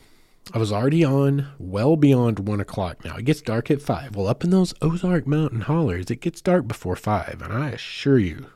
[0.52, 3.16] I was already on well beyond one o'clock now.
[3.16, 4.16] It gets dark at five.
[4.16, 8.18] Well, up in those Ozark Mountain hollers, it gets dark before five, and I assure
[8.18, 8.46] you,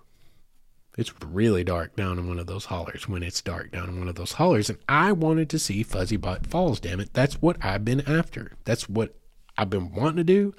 [0.97, 4.09] it's really dark down in one of those hollers when it's dark down in one
[4.09, 4.70] of those hollers.
[4.70, 7.12] And I wanted to see Fuzzy Butt Falls, damn it.
[7.12, 8.53] That's what I've been after.
[8.64, 9.14] That's what
[9.59, 10.55] I've been wanting to do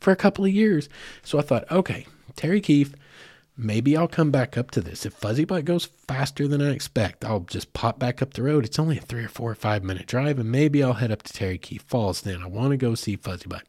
[0.00, 0.88] for a couple of years.
[1.22, 2.94] So I thought, okay, Terry Keefe,
[3.56, 5.06] maybe I'll come back up to this.
[5.06, 8.64] If Fuzzy Butt goes faster than I expect, I'll just pop back up the road.
[8.64, 11.22] It's only a three or four or five minute drive, and maybe I'll head up
[11.22, 12.42] to Terry Keefe Falls then.
[12.42, 13.64] I want to go see Fuzzy Butt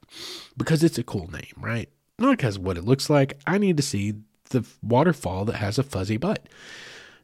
[0.57, 1.89] because it's a cool name, right?
[2.19, 3.39] Not because of what it looks like.
[3.45, 4.15] I need to see
[4.49, 6.47] the waterfall that has a fuzzy butt.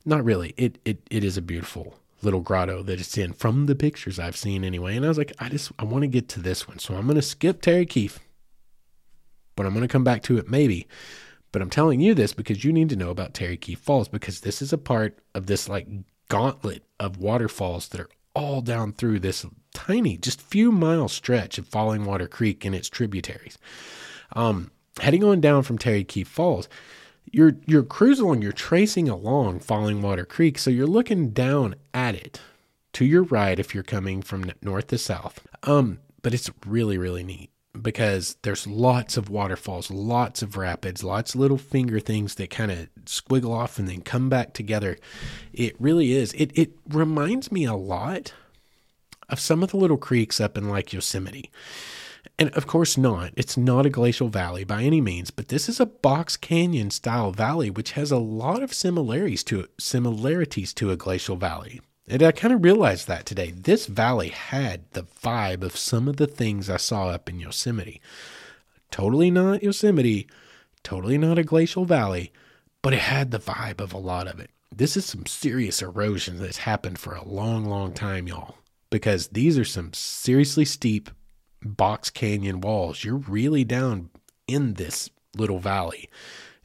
[0.05, 0.53] Not really.
[0.57, 4.38] It it it is a beautiful little grotto that it's in from the pictures I've
[4.38, 4.95] seen anyway.
[4.95, 6.80] And I was like, I just I want to get to this one.
[6.80, 8.19] So I'm gonna skip Terry Keefe.
[9.55, 10.88] But I'm gonna come back to it maybe.
[11.51, 14.41] But I'm telling you this because you need to know about Terry Keefe Falls because
[14.41, 15.88] this is a part of this like
[16.28, 21.67] gauntlet of waterfalls that are all down through this tiny, just few mile stretch of
[21.67, 23.57] Falling Water Creek and its tributaries.
[24.36, 26.67] Um, heading on down from Terry Keefe Falls,
[27.34, 32.16] you're you're cruising along, you're tracing along Falling Water Creek, so you're looking down at
[32.16, 32.40] it
[32.94, 35.46] to your right if you're coming from north to south.
[35.64, 37.50] Um, but it's really really neat
[37.82, 42.72] because there's lots of waterfalls, lots of rapids, lots of little finger things that kind
[42.72, 44.98] of squiggle off and then come back together.
[45.52, 46.34] It really is.
[46.34, 48.32] It it reminds me a lot
[49.28, 51.50] of some of the little creeks up in like Yosemite.
[52.40, 53.32] And of course not.
[53.36, 57.32] It's not a glacial valley by any means, but this is a box canyon style
[57.32, 61.82] valley which has a lot of similarities to similarities to a glacial valley.
[62.08, 63.52] And I kind of realized that today.
[63.52, 68.02] This valley had the vibe of some of the things I saw up in Yosemite.
[68.92, 70.28] Totally not Yosemite,
[70.84, 72.34] totally not a glacial valley,
[72.82, 74.50] but it had the vibe of a lot of it.
[74.76, 78.58] This is some serious erosion that's happened for a long, long time, y'all
[78.94, 81.10] because these are some seriously steep
[81.64, 83.03] box canyon walls.
[83.03, 84.09] You're really down
[84.47, 86.09] in this little valley.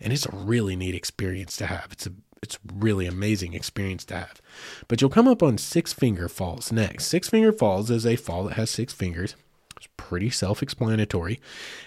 [0.01, 1.89] And it's a really neat experience to have.
[1.91, 4.41] It's a it's really amazing experience to have.
[4.87, 7.07] But you'll come up on Six Finger Falls next.
[7.07, 9.35] Six Finger Falls is a fall that has six fingers.
[9.77, 11.41] It's pretty self-explanatory.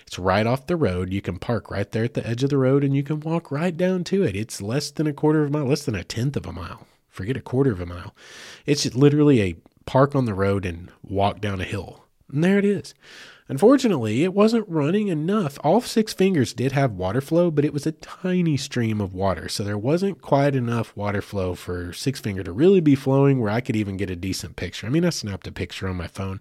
[0.08, 1.12] It's right off the road.
[1.12, 3.52] You can park right there at the edge of the road and you can walk
[3.52, 4.36] right down to it.
[4.36, 6.88] It's less than a quarter of a mile, less than a tenth of a mile.
[7.10, 8.16] Forget a quarter of a mile.
[8.66, 9.56] It's literally a
[9.86, 12.01] park on the road and walk down a hill.
[12.32, 12.94] And there it is.
[13.48, 15.60] Unfortunately, it wasn't running enough.
[15.62, 19.50] All six fingers did have water flow, but it was a tiny stream of water.
[19.50, 23.52] So there wasn't quite enough water flow for six finger to really be flowing where
[23.52, 24.88] I could even get a decent picture.
[24.88, 26.40] I mean, I snapped a picture on my phone,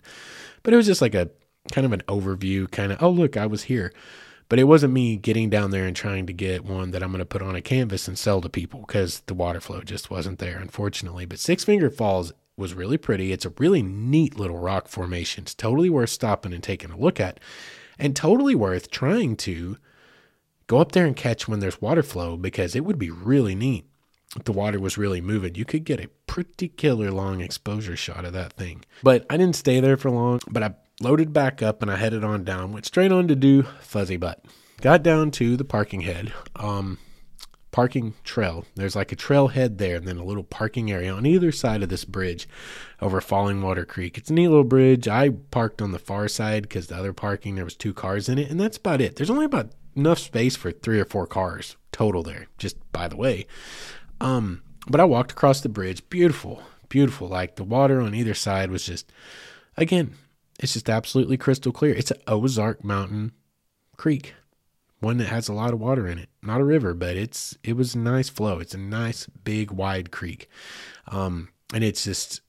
[0.63, 1.31] but it was just like a
[1.73, 3.93] kind of an overview, kind of, oh, look, I was here.
[4.49, 7.21] But it wasn't me getting down there and trying to get one that I'm going
[7.21, 10.39] to put on a canvas and sell to people because the water flow just wasn't
[10.39, 11.25] there, unfortunately.
[11.25, 13.33] But Six Finger Falls was really pretty.
[13.33, 15.43] It's a really neat little rock formation.
[15.43, 17.41] It's totally worth stopping and taking a look at,
[17.99, 19.79] and totally worth trying to
[20.69, 23.87] go up there and catch when there's water flow because it would be really neat
[24.37, 25.57] if the water was really moving.
[25.57, 28.85] You could get a pretty killer long exposure shot of that thing.
[29.03, 32.23] But I didn't stay there for long, but I loaded back up and I headed
[32.23, 34.45] on down, went straight on to do Fuzzy Butt.
[34.81, 36.33] Got down to the parking head.
[36.57, 36.99] Um,
[37.73, 38.65] parking trail.
[38.75, 41.89] There's like a trailhead there, and then a little parking area on either side of
[41.89, 42.49] this bridge
[43.01, 44.19] over Falling Water Creek.
[44.19, 45.09] It's a neat little bridge.
[45.09, 48.39] I parked on the far side because the other parking there was two cars in
[48.39, 49.17] it, and that's about it.
[49.17, 52.47] There's only about enough space for three or four cars total there.
[52.59, 53.47] Just by the way,
[54.21, 56.09] um, but I walked across the bridge.
[56.09, 57.29] Beautiful, beautiful.
[57.29, 59.13] Like the water on either side was just,
[59.77, 60.15] again,
[60.59, 61.95] it's just absolutely crystal clear.
[61.95, 63.33] It's an Ozark Mountain
[63.97, 64.35] Creek
[65.01, 66.29] one that has a lot of water in it.
[66.43, 68.59] Not a river, but it's it was a nice flow.
[68.59, 70.49] It's a nice big wide creek,
[71.09, 72.43] um, and it's just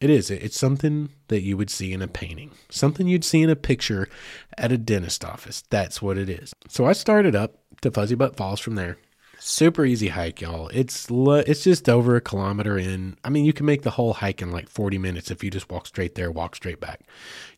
[0.00, 3.50] it is it's something that you would see in a painting, something you'd see in
[3.50, 4.08] a picture
[4.56, 5.62] at a dentist office.
[5.70, 6.54] That's what it is.
[6.68, 8.96] So I started up to Fuzzy Butt Falls from there.
[9.42, 10.68] Super easy hike, y'all.
[10.68, 13.16] It's it's just over a kilometer in.
[13.24, 15.70] I mean, you can make the whole hike in like 40 minutes if you just
[15.70, 17.00] walk straight there, walk straight back.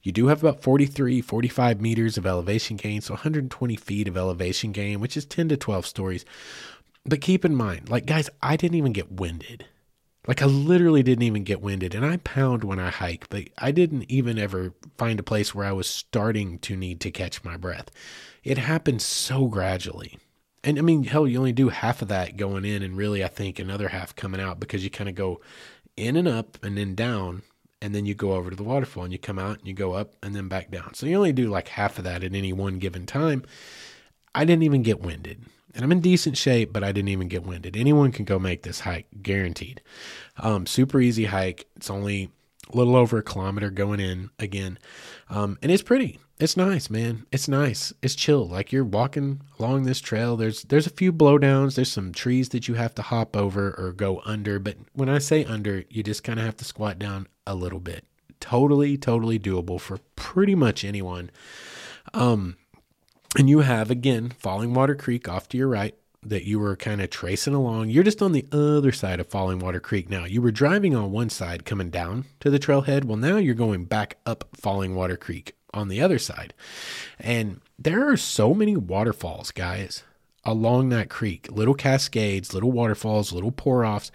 [0.01, 4.71] You do have about 43, 45 meters of elevation gain, so 120 feet of elevation
[4.71, 6.25] gain, which is 10 to 12 stories.
[7.05, 9.67] But keep in mind, like guys, I didn't even get winded.
[10.29, 13.73] Like I literally didn't even get winded, and I pound when I hike, but I
[13.73, 17.57] didn't even ever find a place where I was starting to need to catch my
[17.57, 17.91] breath.
[18.45, 20.19] It happened so gradually.
[20.65, 23.29] And I mean, hell, you only do half of that going in, and really, I
[23.29, 25.41] think another half coming out because you kind of go
[25.97, 27.43] in and up and then down,
[27.83, 29.93] and then you go over to the waterfall and you come out and you go
[29.93, 30.95] up and then back down.
[30.95, 33.43] So you only do like half of that at any one given time.
[34.35, 35.45] I didn't even get winded.
[35.75, 37.77] And I'm in decent shape, but I didn't even get winded.
[37.77, 39.81] Anyone can go make this hike, guaranteed.
[40.39, 41.67] Um, super easy hike.
[41.75, 42.31] It's only
[42.73, 44.79] a little over a kilometer going in again.
[45.29, 47.25] Um, and it's pretty it's nice, man.
[47.31, 47.93] It's nice.
[48.03, 48.49] It's chill.
[48.49, 50.37] Like you're walking along this trail.
[50.37, 51.77] There's there's a few blowdowns.
[51.77, 54.59] There's some trees that you have to hop over or go under.
[54.59, 57.79] But when I say under, you just kind of have to squat down a little
[57.79, 58.05] bit.
[58.41, 61.31] Totally, totally doable for pretty much anyone.
[62.13, 62.57] Um,
[63.39, 67.01] and you have again Falling Water Creek off to your right that you were kind
[67.01, 67.91] of tracing along.
[67.91, 70.25] You're just on the other side of Falling Water Creek now.
[70.25, 73.05] You were driving on one side coming down to the trailhead.
[73.05, 76.55] Well, now you're going back up Falling Water Creek on the other side.
[77.19, 80.03] And there are so many waterfalls, guys,
[80.45, 84.11] along that creek little cascades, little waterfalls, little pour offs.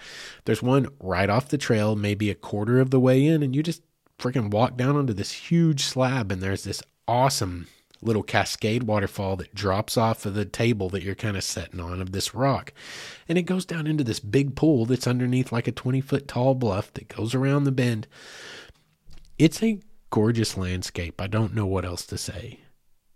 [0.46, 3.64] There's one right off the trail, maybe a quarter of the way in, and you
[3.64, 3.82] just
[4.20, 7.68] freaking walk down onto this huge slab, and there's this awesome
[8.02, 12.02] little cascade waterfall that drops off of the table that you're kind of setting on
[12.02, 12.74] of this rock.
[13.28, 16.54] And it goes down into this big pool that's underneath like a 20 foot tall
[16.54, 18.08] bluff that goes around the bend.
[19.38, 19.80] It's a
[20.10, 21.22] gorgeous landscape.
[21.22, 22.60] I don't know what else to say.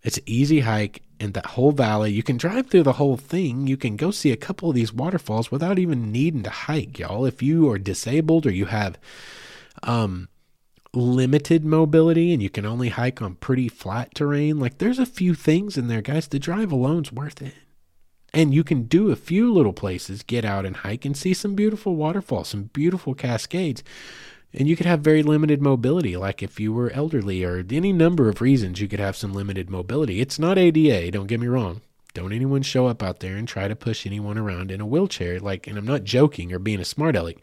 [0.03, 2.11] It's an easy hike in that whole valley.
[2.11, 3.67] You can drive through the whole thing.
[3.67, 7.25] You can go see a couple of these waterfalls without even needing to hike, y'all.
[7.25, 8.97] If you are disabled or you have
[9.83, 10.27] um
[10.93, 15.35] limited mobility and you can only hike on pretty flat terrain, like there's a few
[15.35, 16.27] things in there, guys.
[16.27, 17.53] The drive alone's worth it.
[18.33, 21.53] And you can do a few little places, get out and hike and see some
[21.53, 23.83] beautiful waterfalls, some beautiful cascades
[24.53, 28.29] and you could have very limited mobility, like if you were elderly or any number
[28.29, 30.19] of reasons you could have some limited mobility.
[30.19, 31.81] It's not ADA, don't get me wrong.
[32.13, 35.39] Don't anyone show up out there and try to push anyone around in a wheelchair.
[35.39, 37.37] Like, and I'm not joking or being a smart aleck.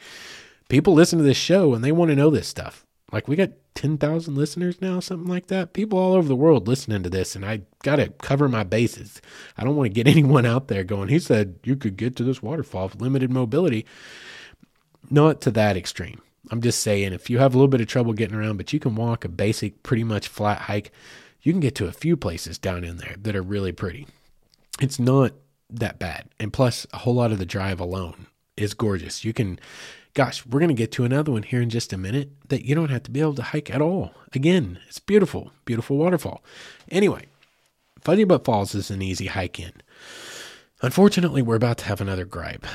[0.69, 2.85] People listen to this show and they want to know this stuff.
[3.11, 5.73] Like, we got 10,000 listeners now, something like that.
[5.73, 9.23] People all over the world listening to this, and I got to cover my bases.
[9.57, 12.25] I don't want to get anyone out there going, he said you could get to
[12.25, 13.87] this waterfall with limited mobility.
[15.11, 18.13] Not to that extreme I'm just saying, if you have a little bit of trouble
[18.13, 20.93] getting around, but you can walk a basic, pretty much flat hike,
[21.43, 24.07] you can get to a few places down in there that are really pretty.
[24.81, 25.33] It's not
[25.71, 26.29] that bad.
[26.39, 28.27] And plus, a whole lot of the drive alone
[28.57, 29.25] is gorgeous.
[29.25, 29.59] You can,
[30.15, 32.75] gosh, we're going to get to another one here in just a minute that you
[32.75, 34.15] don't have to be able to hike at all.
[34.33, 36.43] Again, it's beautiful, beautiful waterfall.
[36.91, 37.27] Anyway,
[38.01, 39.73] Fuzzy Butt Falls is an easy hike in.
[40.81, 42.67] Unfortunately, we're about to have another gripe.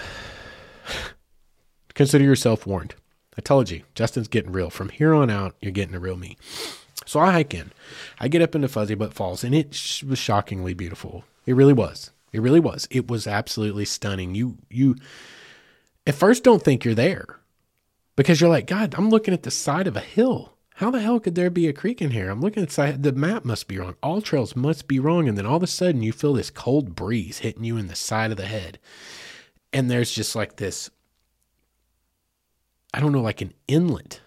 [1.93, 2.95] Consider yourself warned.
[3.37, 4.69] I told you, Justin's getting real.
[4.69, 6.37] From here on out, you're getting a real me.
[7.05, 7.71] So I hike in.
[8.19, 11.25] I get up into Fuzzy Butt Falls, and it sh- was shockingly beautiful.
[11.45, 12.11] It really was.
[12.31, 12.87] It really was.
[12.89, 14.35] It was absolutely stunning.
[14.35, 14.95] You you
[16.07, 17.39] at first don't think you're there
[18.15, 20.53] because you're like, God, I'm looking at the side of a hill.
[20.77, 22.31] How the hell could there be a creek in here?
[22.31, 23.03] I'm looking at the side.
[23.03, 23.95] The map must be wrong.
[24.01, 25.27] AllTrails must be wrong.
[25.29, 27.95] And then all of a sudden, you feel this cold breeze hitting you in the
[27.95, 28.79] side of the head,
[29.71, 30.89] and there's just like this.
[32.93, 34.21] I don't know, like an inlet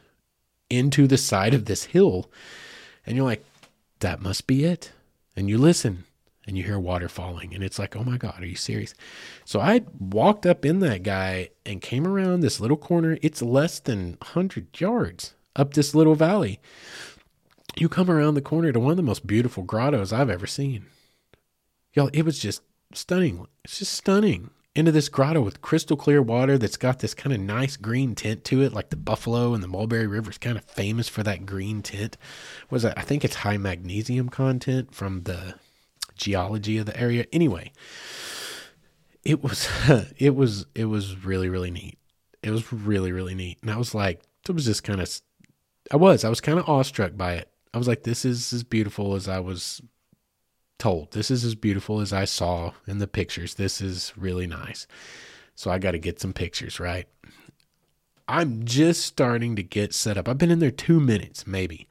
[0.68, 2.30] into the side of this hill.
[3.06, 3.44] And you're like,
[4.00, 4.92] that must be it.
[5.36, 6.04] And you listen
[6.46, 7.54] and you hear water falling.
[7.54, 8.94] And it's like, oh my God, are you serious?
[9.44, 13.18] So I walked up in that guy and came around this little corner.
[13.22, 16.60] It's less than 100 yards up this little valley.
[17.76, 20.86] You come around the corner to one of the most beautiful grottos I've ever seen.
[21.92, 22.62] Y'all, it was just
[22.92, 23.46] stunning.
[23.64, 27.40] It's just stunning into this grotto with crystal clear water that's got this kind of
[27.40, 30.64] nice green tint to it, like the Buffalo and the Mulberry River is kind of
[30.64, 32.18] famous for that green tint.
[32.68, 32.96] Was that?
[32.98, 35.54] I think it's high magnesium content from the
[36.14, 37.24] geology of the area.
[37.32, 37.72] Anyway,
[39.24, 39.66] it was
[40.18, 41.98] it was it was really really neat.
[42.42, 45.10] It was really really neat, and I was like, it was just kind of,
[45.90, 47.50] I was I was kind of awestruck by it.
[47.72, 49.80] I was like, this is as beautiful as I was
[50.78, 51.12] told.
[51.12, 53.54] This is as beautiful as I saw in the pictures.
[53.54, 54.86] This is really nice.
[55.54, 57.06] So I got to get some pictures, right?
[58.28, 60.28] I'm just starting to get set up.
[60.28, 61.86] I've been in there two minutes, maybe,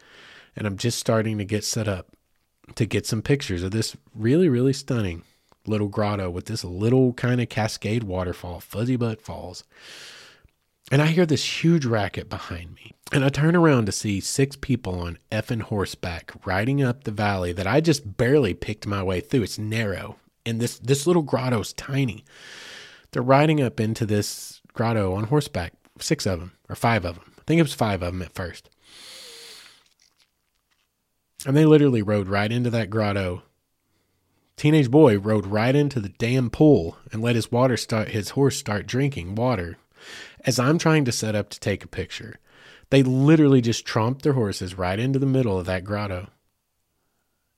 [0.55, 2.15] and I'm just starting to get set up
[2.75, 5.23] to get some pictures of this really, really stunning
[5.67, 9.63] little grotto with this little kind of cascade waterfall, Fuzzy Butt Falls.
[10.91, 12.93] And I hear this huge racket behind me.
[13.11, 17.51] And I turn around to see six people on effing horseback riding up the valley
[17.53, 19.43] that I just barely picked my way through.
[19.43, 20.17] It's narrow.
[20.45, 22.23] And this, this little grotto is tiny.
[23.11, 27.31] They're riding up into this grotto on horseback, six of them, or five of them.
[27.39, 28.69] I think it was five of them at first.
[31.47, 33.43] And they literally rode right into that grotto.
[34.55, 38.57] Teenage boy rode right into the damn pool and let his water start his horse
[38.57, 39.77] start drinking water
[40.45, 42.39] as I'm trying to set up to take a picture.
[42.89, 46.29] They literally just tromped their horses right into the middle of that grotto.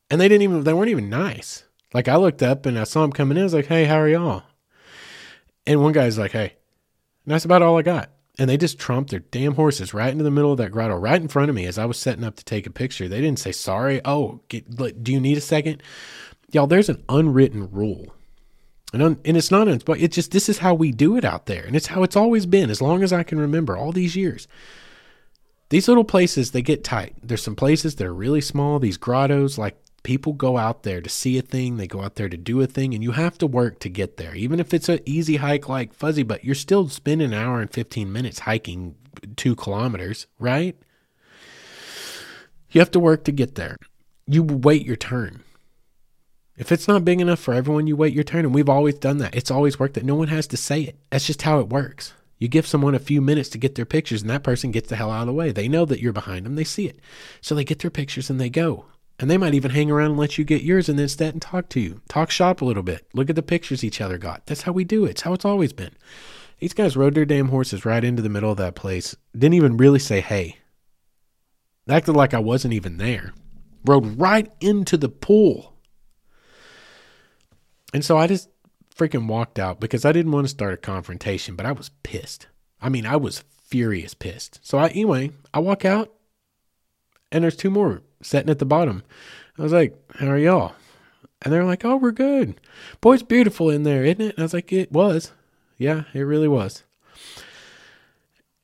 [0.09, 1.63] And they didn't even, they weren't even nice.
[1.93, 3.43] Like I looked up and I saw them coming in.
[3.43, 4.43] I was like, hey, how are y'all?
[5.65, 6.53] And one guy's like, hey.
[7.25, 8.11] And that's about all I got.
[8.39, 11.19] And they just tromped their damn horses right into the middle of that grotto, right
[11.19, 13.07] in front of me as I was setting up to take a picture.
[13.07, 13.99] They didn't say sorry.
[14.05, 15.81] Oh, get, do you need a second?
[16.51, 18.13] Y'all, there's an unwritten rule
[18.93, 21.45] and, un, and it's not, but it's just, this is how we do it out
[21.45, 21.63] there.
[21.65, 24.47] And it's how it's always been, as long as I can remember, all these years.
[25.69, 27.15] These little places, they get tight.
[27.21, 31.09] There's some places that are really small, these grottos, like people go out there to
[31.09, 33.45] see a thing, they go out there to do a thing, and you have to
[33.45, 34.33] work to get there.
[34.35, 37.69] Even if it's an easy hike like Fuzzy, but you're still spending an hour and
[37.69, 38.95] 15 minutes hiking
[39.35, 40.77] two kilometers, right?
[42.71, 43.75] You have to work to get there.
[44.25, 45.43] You wait your turn.
[46.57, 48.43] If it's not big enough for everyone, you wait your turn.
[48.43, 49.35] And we've always done that.
[49.35, 50.97] It's always worked that no one has to say it.
[51.11, 52.13] That's just how it works.
[52.39, 54.95] You give someone a few minutes to get their pictures, and that person gets the
[54.95, 55.51] hell out of the way.
[55.51, 56.99] They know that you're behind them, they see it.
[57.41, 58.85] So they get their pictures and they go.
[59.19, 61.41] And they might even hang around and let you get yours and then sit and
[61.41, 62.01] talk to you.
[62.07, 63.07] Talk shop a little bit.
[63.13, 64.45] Look at the pictures each other got.
[64.45, 65.11] That's how we do it.
[65.11, 65.95] It's how it's always been.
[66.59, 69.15] These guys rode their damn horses right into the middle of that place.
[69.33, 70.57] Didn't even really say hey.
[71.89, 73.33] Acted like I wasn't even there.
[73.85, 75.76] Rode right into the pool.
[77.93, 78.49] And so I just
[78.95, 82.47] freaking walked out because I didn't want to start a confrontation, but I was pissed.
[82.81, 84.59] I mean, I was furious pissed.
[84.63, 86.13] So I anyway, I walk out
[87.31, 89.03] and there's two more sitting at the bottom.
[89.57, 90.73] I was like, How are y'all?
[91.41, 92.59] And they're like, Oh, we're good.
[93.01, 94.35] Boy, it's beautiful in there, isn't it?
[94.35, 95.31] And I was like, It was.
[95.77, 96.83] Yeah, it really was.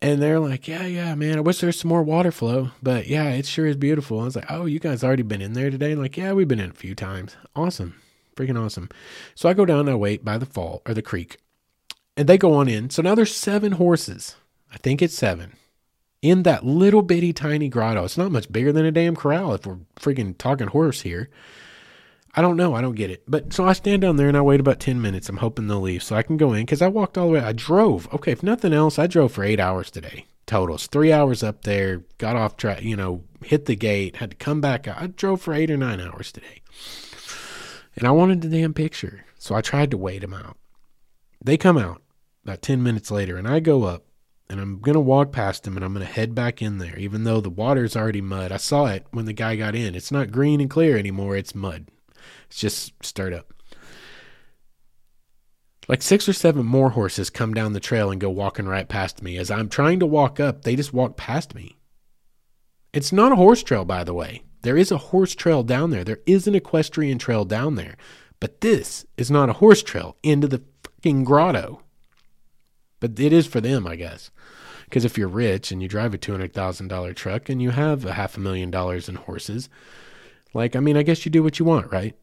[0.02, 1.38] And they're like, Yeah, yeah, man.
[1.38, 2.72] I wish there's some more water flow.
[2.82, 4.20] But yeah, it sure is beautiful.
[4.20, 5.92] I was like, Oh, you guys already been in there today?
[5.92, 7.36] And like, yeah, we've been in a few times.
[7.56, 7.96] Awesome.
[8.36, 8.90] Freaking awesome.
[9.36, 11.38] So I go down and I wait by the fall or the creek.
[12.16, 12.90] And they go on in.
[12.90, 14.36] So now there's seven horses.
[14.72, 15.54] I think it's seven.
[16.22, 18.06] In that little bitty tiny grotto.
[18.06, 21.30] It's not much bigger than a damn corral if we're freaking talking horse here.
[22.36, 22.74] I don't know.
[22.74, 23.24] I don't get it.
[23.28, 25.30] But so I stand down there and I wait about 10 minutes.
[25.30, 27.40] I'm hoping they'll leave so I can go in because I walked all the way.
[27.40, 28.12] I drove.
[28.14, 30.26] Okay, if nothing else, I drove for eight hours today.
[30.46, 30.88] totals.
[30.88, 34.62] Three hours up there, got off track, you know, hit the gate, had to come
[34.62, 34.88] back.
[34.88, 36.62] I drove for eight or nine hours today.
[37.96, 39.26] And I wanted the damn picture.
[39.38, 40.58] So I tried to wait them out.
[41.44, 42.02] They come out
[42.44, 44.06] about 10 minutes later, and I go up
[44.50, 46.98] and I'm going to walk past them and I'm going to head back in there,
[46.98, 48.52] even though the water's already mud.
[48.52, 49.96] I saw it when the guy got in.
[49.96, 51.90] It's not green and clear anymore, it's mud.
[52.48, 53.54] It's just stirred up.
[55.88, 59.22] Like six or seven more horses come down the trail and go walking right past
[59.22, 59.38] me.
[59.38, 61.76] As I'm trying to walk up, they just walk past me.
[62.94, 64.44] It's not a horse trail, by the way.
[64.64, 66.04] There is a horse trail down there.
[66.04, 67.96] There is an equestrian trail down there.
[68.40, 71.82] But this is not a horse trail into the fucking grotto.
[73.00, 74.32] But it is for them, I guess.
[74.86, 78.38] Because if you're rich and you drive a $200,000 truck and you have a half
[78.38, 79.70] a million dollars in horses,
[80.54, 82.16] like, I mean, I guess you do what you want, right?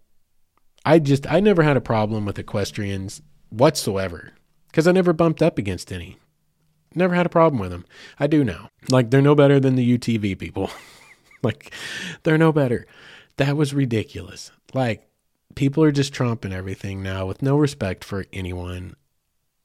[0.84, 3.20] I just, I never had a problem with equestrians
[3.51, 4.32] whatsoever
[4.68, 6.16] because I never bumped up against any.
[6.95, 7.84] Never had a problem with them.
[8.18, 8.70] I do now.
[8.88, 10.70] Like they're no better than the UTV people.
[11.43, 11.72] like
[12.22, 12.86] they're no better.
[13.36, 14.51] That was ridiculous.
[14.74, 15.09] Like
[15.55, 18.95] people are just trumping everything now with no respect for anyone.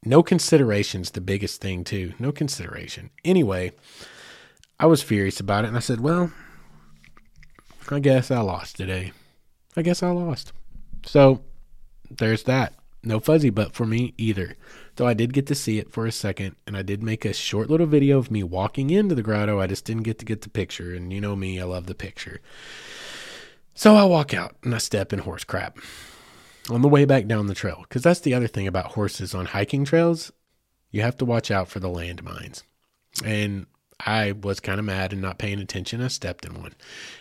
[0.04, 2.14] No consideration's the biggest thing too.
[2.20, 3.10] No consideration.
[3.24, 3.72] Anyway,
[4.80, 6.32] I was furious about it and I said, "Well,
[7.90, 9.12] I guess I lost today.
[9.76, 10.54] I guess I lost."
[11.06, 11.42] So,
[12.10, 12.74] there's that
[13.06, 14.56] no fuzzy butt for me either.
[14.96, 17.34] Though I did get to see it for a second, and I did make a
[17.34, 19.60] short little video of me walking into the grotto.
[19.60, 21.96] I just didn't get to get the picture, and you know me, I love the
[21.96, 22.40] picture.
[23.74, 25.78] So I walk out and I step in horse crap
[26.70, 27.80] on the way back down the trail.
[27.82, 30.32] Because that's the other thing about horses on hiking trails.
[30.92, 32.64] You have to watch out for the landmines.
[33.24, 33.68] And
[34.00, 36.02] I was kind of mad and not paying attention.
[36.02, 36.74] I stepped in one.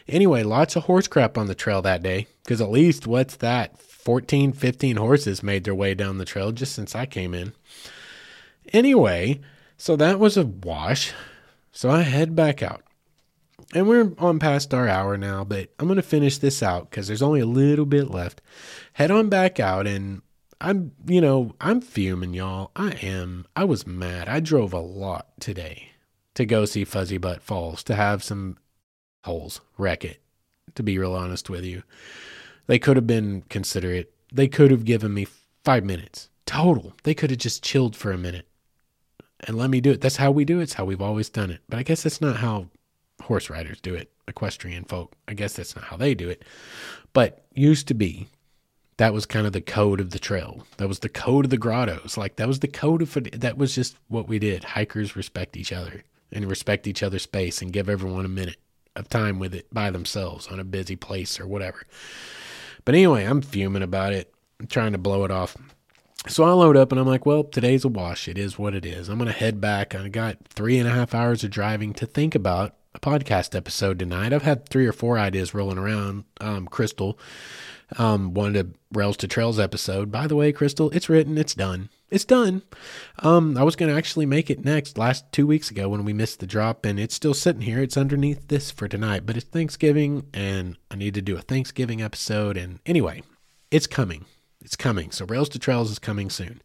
[0.07, 2.29] Anyway, lots of horse crap on the trail that day.
[2.45, 3.81] Because at least, what's that?
[4.05, 7.55] 14, 15 horses made their way down the trail just since I came in.
[8.73, 9.41] Anyway,
[9.77, 11.13] so that was a wash.
[11.73, 12.83] So I head back out.
[13.75, 17.09] And we're on past our hour now, but I'm going to finish this out because
[17.09, 18.43] there's only a little bit left.
[18.93, 20.23] Head on back out, and
[20.61, 22.71] I'm, you know, I'm fuming, y'all.
[22.77, 23.47] I am.
[23.57, 24.29] I was mad.
[24.29, 25.91] I drove a lot today
[26.35, 28.59] to go see Fuzzy Butt Falls to have some
[29.25, 30.21] holes wreck it,
[30.75, 31.83] to be real honest with you.
[32.67, 34.13] They could have been considerate.
[34.33, 35.27] They could have given me
[35.65, 36.93] five minutes total.
[37.05, 38.47] They could have just chilled for a minute
[39.41, 40.01] and let me do it.
[40.01, 40.65] That's how we do it.
[40.65, 41.61] It's how we've always done it.
[41.69, 42.69] But I guess that's not how
[43.23, 44.11] horse riders do it.
[44.27, 45.15] Equestrian folk.
[45.29, 46.45] I guess that's not how they do it.
[47.13, 48.29] But used to be.
[48.97, 50.65] That was kind of the code of the trail.
[50.77, 52.17] That was the code of the grottos.
[52.17, 54.63] Like that was the code of that was just what we did.
[54.63, 58.59] Hikers respect each other and respect each other's space and give everyone a minute
[58.95, 61.87] of time with it by themselves on a busy place or whatever.
[62.85, 64.33] But anyway, I'm fuming about it.
[64.61, 65.57] I'm trying to blow it off.
[66.27, 68.29] So I load up and I'm like, well, today's a wash.
[68.29, 69.09] It is what it is.
[69.09, 69.95] I'm going to head back.
[69.95, 73.99] I got three and a half hours of driving to think about a podcast episode
[73.99, 74.33] tonight.
[74.33, 76.25] I've had three or four ideas rolling around.
[76.41, 77.19] Um, Crystal
[77.99, 80.11] um, wanted a Rails to Trails episode.
[80.11, 81.91] By the way, Crystal, it's written, it's done.
[82.15, 82.63] It's done.
[83.25, 86.13] Um, I was going to actually make it next last two weeks ago when we
[86.13, 87.81] missed the drop, and it's still sitting here.
[87.81, 92.01] It's underneath this for tonight, but it's Thanksgiving, and I need to do a Thanksgiving
[92.01, 92.57] episode.
[92.57, 93.25] And anyway,
[93.73, 94.27] it's coming.
[94.61, 95.11] It's coming.
[95.11, 96.63] So Rails to Trails is coming soon.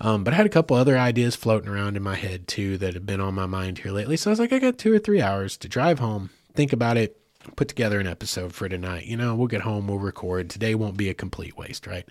[0.00, 2.92] Um, but I had a couple other ideas floating around in my head too that
[2.92, 4.18] have been on my mind here lately.
[4.18, 6.98] So I was like, I got two or three hours to drive home, think about
[6.98, 7.18] it,
[7.56, 9.06] put together an episode for tonight.
[9.06, 10.50] You know, we'll get home, we'll record.
[10.50, 12.06] Today won't be a complete waste, right?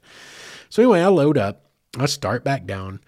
[0.69, 1.62] So anyway, I load up
[1.98, 3.02] I start back down,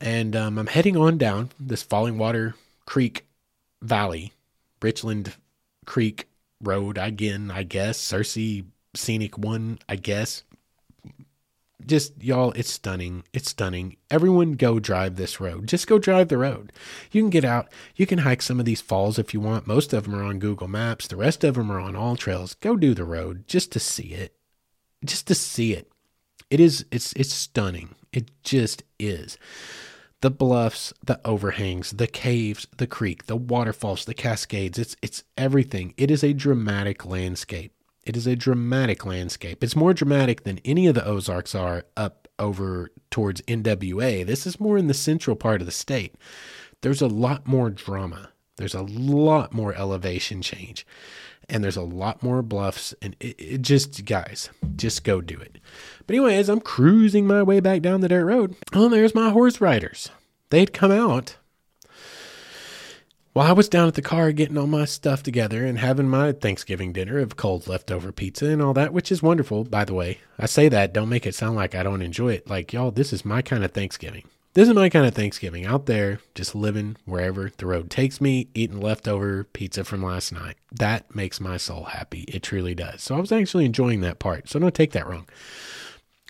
[0.00, 2.54] and um, I'm heading on down this Falling Water
[2.86, 3.26] Creek
[3.82, 4.32] Valley,
[4.80, 5.34] Richland
[5.84, 6.26] Creek
[6.62, 7.98] Road again, I guess.
[7.98, 8.64] Searcy
[8.94, 10.42] Scenic One, I guess.
[11.84, 13.24] Just y'all, it's stunning.
[13.32, 13.96] It's stunning.
[14.10, 15.66] Everyone go drive this road.
[15.66, 16.72] Just go drive the road.
[17.10, 17.70] You can get out.
[17.94, 19.66] You can hike some of these falls if you want.
[19.66, 21.06] Most of them are on Google Maps.
[21.06, 22.58] The rest of them are on AllTrails.
[22.60, 24.34] Go do the road just to see it.
[25.04, 25.90] Just to see it.
[26.50, 27.94] It is it's it's stunning.
[28.12, 29.38] It just is.
[30.20, 35.94] The bluffs, the overhangs, the caves, the creek, the waterfalls, the cascades, it's it's everything.
[35.96, 37.72] It is a dramatic landscape.
[38.04, 39.62] It is a dramatic landscape.
[39.62, 44.26] It's more dramatic than any of the Ozarks are up over towards NWA.
[44.26, 46.14] This is more in the central part of the state.
[46.82, 48.30] There's a lot more drama.
[48.56, 50.86] There's a lot more elevation change
[51.50, 55.58] and there's a lot more bluffs and it, it, just guys just go do it.
[56.06, 58.56] But anyway as i'm cruising my way back down the dirt road.
[58.72, 60.10] Oh there's my horse riders.
[60.50, 61.36] They'd come out
[63.32, 66.32] while i was down at the car getting all my stuff together and having my
[66.32, 70.18] thanksgiving dinner of cold leftover pizza and all that which is wonderful by the way.
[70.38, 72.48] I say that don't make it sound like i don't enjoy it.
[72.48, 75.86] Like y'all this is my kind of thanksgiving This is my kind of Thanksgiving out
[75.86, 80.56] there, just living wherever the road takes me, eating leftover pizza from last night.
[80.72, 82.22] That makes my soul happy.
[82.22, 83.00] It truly does.
[83.00, 84.48] So I was actually enjoying that part.
[84.48, 85.28] So don't take that wrong.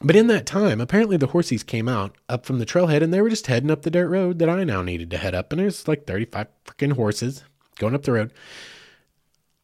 [0.02, 3.22] But in that time, apparently the horses came out up from the trailhead and they
[3.22, 5.51] were just heading up the dirt road that I now needed to head up.
[5.51, 7.42] And there's like 35 freaking horses
[7.78, 8.34] going up the road.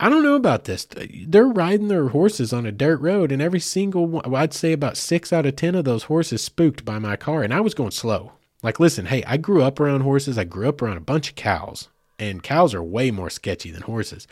[0.01, 0.87] I don't know about this.
[1.27, 4.97] They're riding their horses on a dirt road, and every single one, I'd say about
[4.97, 7.93] six out of 10 of those horses spooked by my car, and I was going
[7.93, 8.33] slow.
[8.63, 10.39] Like, listen, hey, I grew up around horses.
[10.39, 11.89] I grew up around a bunch of cows,
[12.19, 14.27] and cows are way more sketchy than horses.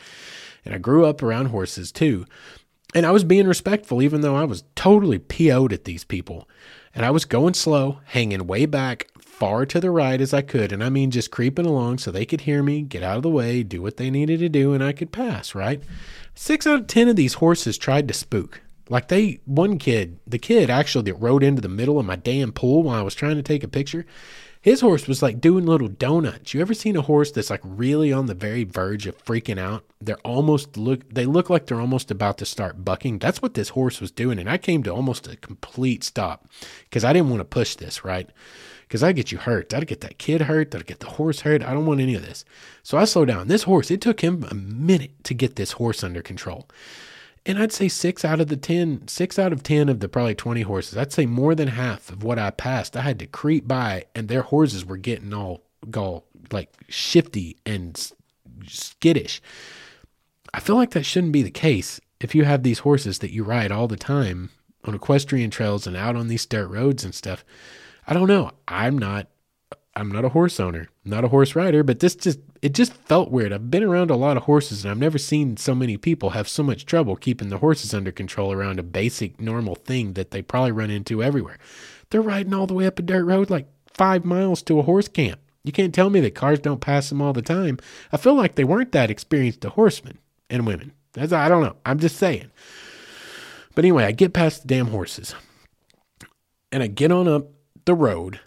[0.65, 2.27] And I grew up around horses too.
[2.95, 6.49] And I was being respectful, even though I was totally PO'd at these people.
[6.95, 10.71] And I was going slow, hanging way back, far to the right as I could.
[10.71, 13.31] And I mean, just creeping along so they could hear me, get out of the
[13.31, 15.83] way, do what they needed to do, and I could pass, right?
[16.37, 18.63] Six out of 10 of these horses tried to spook.
[18.89, 22.53] Like they, one kid, the kid actually that rode into the middle of my damn
[22.53, 24.05] pool while I was trying to take a picture,
[24.65, 26.55] his horse was like doing little donuts.
[26.55, 29.85] You ever seen a horse that's like really on the very verge of freaking out?
[30.01, 33.19] They're almost look, they look like they're almost about to start bucking.
[33.19, 34.39] That's what this horse was doing.
[34.39, 36.49] And I came to almost a complete stop
[36.85, 38.31] because I didn't want to push this, right?
[38.89, 39.75] Because I get you hurt.
[39.75, 40.75] I'd get that kid hurt.
[40.75, 41.63] I'd get the horse hurt.
[41.63, 42.47] I don't want any of this.
[42.83, 43.49] So I slowed down.
[43.49, 46.69] This horse, it took him a minute to get this horse under control.
[47.47, 50.35] And I'd say six out of the 10, six out of 10 of the probably
[50.35, 53.69] 20 horses, I'd say more than half of what I passed, I had to creep
[53.69, 55.63] by and their horses were getting all,
[55.95, 58.13] all like shifty and
[58.67, 59.43] skittish.
[60.55, 63.45] I feel like that shouldn't be the case if you have these horses that you
[63.45, 64.51] ride all the time
[64.85, 67.45] on equestrian trails and out on these dirt roads and stuff.
[68.07, 68.53] I don't know.
[68.69, 69.29] I'm not
[69.97, 73.31] I'm not a horse owner, not a horse rider, but this just it just felt
[73.31, 73.53] weird.
[73.53, 76.49] I've been around a lot of horses and I've never seen so many people have
[76.49, 80.43] so much trouble keeping the horses under control around a basic normal thing that they
[80.43, 81.59] probably run into everywhere.
[82.11, 85.09] They're riding all the way up a dirt road like 5 miles to a horse
[85.09, 85.41] camp.
[85.63, 87.79] You can't tell me that cars don't pass them all the time.
[88.13, 90.19] I feel like they weren't that experienced to horsemen
[90.51, 90.93] and women.
[91.13, 91.77] That's I don't know.
[91.87, 92.51] I'm just saying.
[93.75, 95.35] But anyway, I get past the damn horses.
[96.73, 97.49] And I get on up
[97.85, 98.41] the road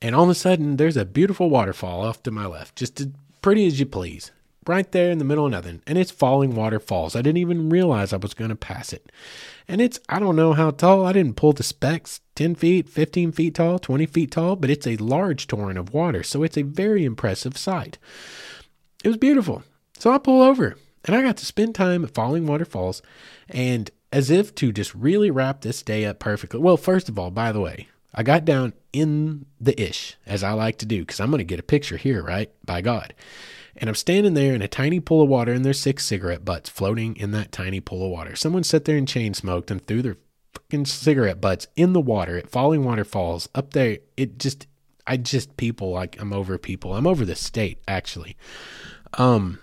[0.00, 3.08] and all of a sudden, there's a beautiful waterfall off to my left, just as
[3.42, 4.30] pretty as you please,
[4.66, 5.82] right there in the middle of nothing.
[5.86, 7.16] And it's falling waterfalls.
[7.16, 9.10] I didn't even realize I was going to pass it.
[9.66, 11.04] And it's, I don't know how tall.
[11.04, 14.86] I didn't pull the specs 10 feet, 15 feet tall, 20 feet tall, but it's
[14.86, 16.22] a large torrent of water.
[16.22, 17.98] So it's a very impressive sight.
[19.04, 19.62] It was beautiful.
[19.98, 23.02] So I pull over and I got to spend time at Falling Water Falls.
[23.48, 26.60] And as if to just really wrap this day up perfectly.
[26.60, 30.52] Well, first of all, by the way, I got down in the ish, as I
[30.52, 32.50] like to do, because I'm going to get a picture here, right?
[32.64, 33.14] By God.
[33.76, 36.68] And I'm standing there in a tiny pool of water, and there's six cigarette butts
[36.68, 38.34] floating in that tiny pool of water.
[38.34, 40.16] Someone sat there and chain smoked and threw their
[40.54, 43.98] fucking cigarette butts in the water at Falling Water Falls up there.
[44.16, 44.66] It just,
[45.06, 46.94] I just, people, like, I'm over people.
[46.94, 48.36] I'm over the state, actually.
[49.14, 49.58] Um,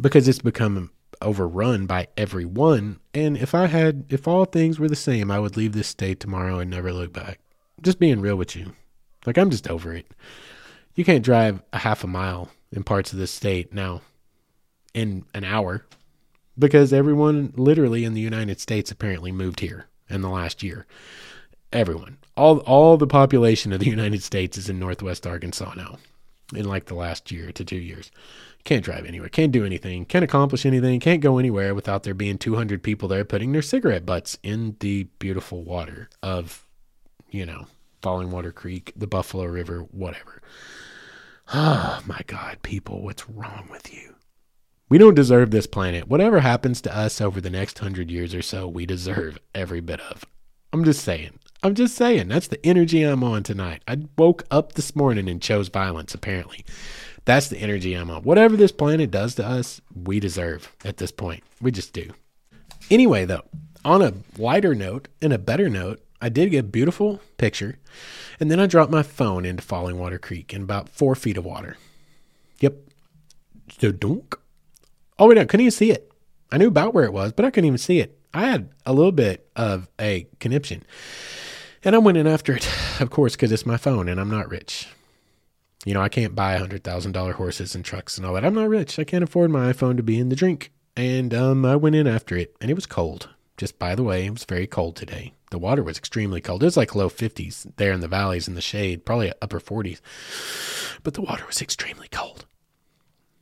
[0.00, 0.90] because it's become
[1.20, 3.00] overrun by everyone.
[3.12, 6.20] And if I had, if all things were the same, I would leave this state
[6.20, 7.40] tomorrow and never look back
[7.82, 8.72] just being real with you.
[9.26, 10.06] Like I'm just over it.
[10.94, 14.02] You can't drive a half a mile in parts of this state now
[14.94, 15.84] in an hour
[16.58, 20.86] because everyone literally in the United States apparently moved here in the last year.
[21.72, 22.18] Everyone.
[22.36, 25.98] All all the population of the United States is in northwest Arkansas now.
[26.54, 28.10] In like the last year to 2 years.
[28.64, 32.38] Can't drive anywhere, can't do anything, can't accomplish anything, can't go anywhere without there being
[32.38, 36.66] 200 people there putting their cigarette butts in the beautiful water of
[37.30, 37.66] you know,
[38.02, 40.42] Falling Water Creek, the Buffalo River, whatever.
[41.52, 44.14] Oh my God, people, what's wrong with you?
[44.90, 46.08] We don't deserve this planet.
[46.08, 50.00] Whatever happens to us over the next hundred years or so, we deserve every bit
[50.00, 50.24] of.
[50.72, 51.38] I'm just saying.
[51.62, 52.28] I'm just saying.
[52.28, 53.82] That's the energy I'm on tonight.
[53.86, 56.64] I woke up this morning and chose violence, apparently.
[57.24, 58.22] That's the energy I'm on.
[58.22, 61.42] Whatever this planet does to us, we deserve at this point.
[61.60, 62.10] We just do.
[62.90, 63.44] Anyway, though,
[63.84, 67.78] on a lighter note and a better note, I did get a beautiful picture,
[68.40, 71.44] and then I dropped my phone into Falling Water Creek in about four feet of
[71.44, 71.76] water.
[72.60, 72.74] Yep.
[73.78, 74.36] So dunk.
[75.18, 76.10] Oh, wait, no, couldn't even see it.
[76.50, 78.18] I knew about where it was, but I couldn't even see it.
[78.32, 80.84] I had a little bit of a conniption.
[81.84, 82.68] And I went in after it,
[83.00, 84.88] of course, because it's my phone and I'm not rich.
[85.84, 88.44] You know, I can't buy $100,000 horses and trucks and all that.
[88.44, 88.98] I'm not rich.
[88.98, 90.72] I can't afford my iPhone to be in the drink.
[90.96, 93.28] And um, I went in after it, and it was cold.
[93.56, 95.32] Just by the way, it was very cold today.
[95.50, 96.62] The water was extremely cold.
[96.62, 100.00] It was like low 50s there in the valleys in the shade, probably upper 40s.
[101.02, 102.44] But the water was extremely cold.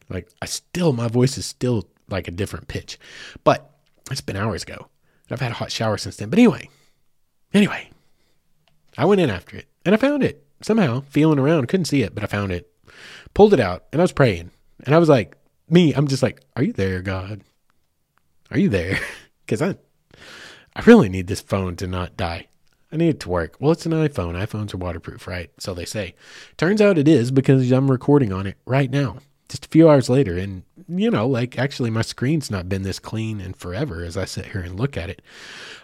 [0.09, 2.99] Like I still my voice is still like a different pitch.
[3.43, 3.71] But
[4.11, 4.89] it's been hours ago.
[5.31, 6.31] I've had a hot shower since then.
[6.31, 6.71] But anyway,
[7.53, 7.91] anyway,
[8.97, 10.45] I went in after it and I found it.
[10.63, 12.71] somehow feeling around, couldn't see it, but I found it,
[13.35, 14.51] pulled it out, and I was praying.
[14.85, 15.37] And I was like,
[15.69, 17.43] me, I'm just like, are you there, God?
[18.51, 18.99] Are you there?
[19.47, 19.77] Because I,
[20.77, 22.49] I really need this phone to not die.
[22.93, 23.57] I need it to work.
[23.59, 24.35] Well, it's an iPhone.
[24.35, 25.51] iPhones are waterproof, right?
[25.59, 26.15] So they say.
[26.59, 29.17] Turns out it is because I'm recording on it right now,
[29.49, 30.37] just a few hours later.
[30.37, 34.27] And, you know, like actually my screen's not been this clean in forever as I
[34.27, 35.23] sit here and look at it.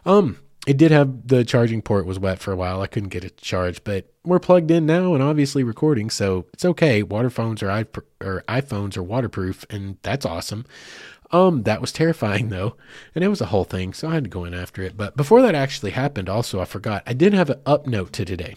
[0.05, 2.83] Um, it did have the charging port was wet for a while.
[2.83, 6.65] I couldn't get it charged, but we're plugged in now and obviously recording, so it's
[6.65, 7.03] okay.
[7.03, 10.65] Water phones or, iP- or iPhones are waterproof, and that's awesome.
[11.33, 12.77] Um, that was terrifying though,
[13.15, 14.97] and it was a whole thing, so I had to go in after it.
[14.97, 18.25] But before that actually happened, also I forgot I did have an up note to
[18.25, 18.57] today.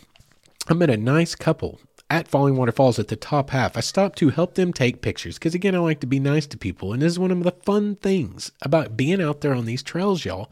[0.67, 1.79] I met a nice couple
[2.09, 3.77] at Falling Water Falls at the top half.
[3.77, 6.57] I stopped to help them take pictures because again, I like to be nice to
[6.57, 9.81] people, and this is one of the fun things about being out there on these
[9.81, 10.51] trails, y'all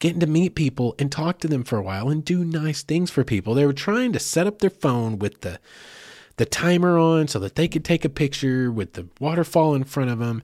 [0.00, 3.10] getting to meet people and talk to them for a while and do nice things
[3.10, 3.54] for people.
[3.54, 5.60] They were trying to set up their phone with the
[6.36, 10.08] the timer on so that they could take a picture with the waterfall in front
[10.08, 10.42] of them.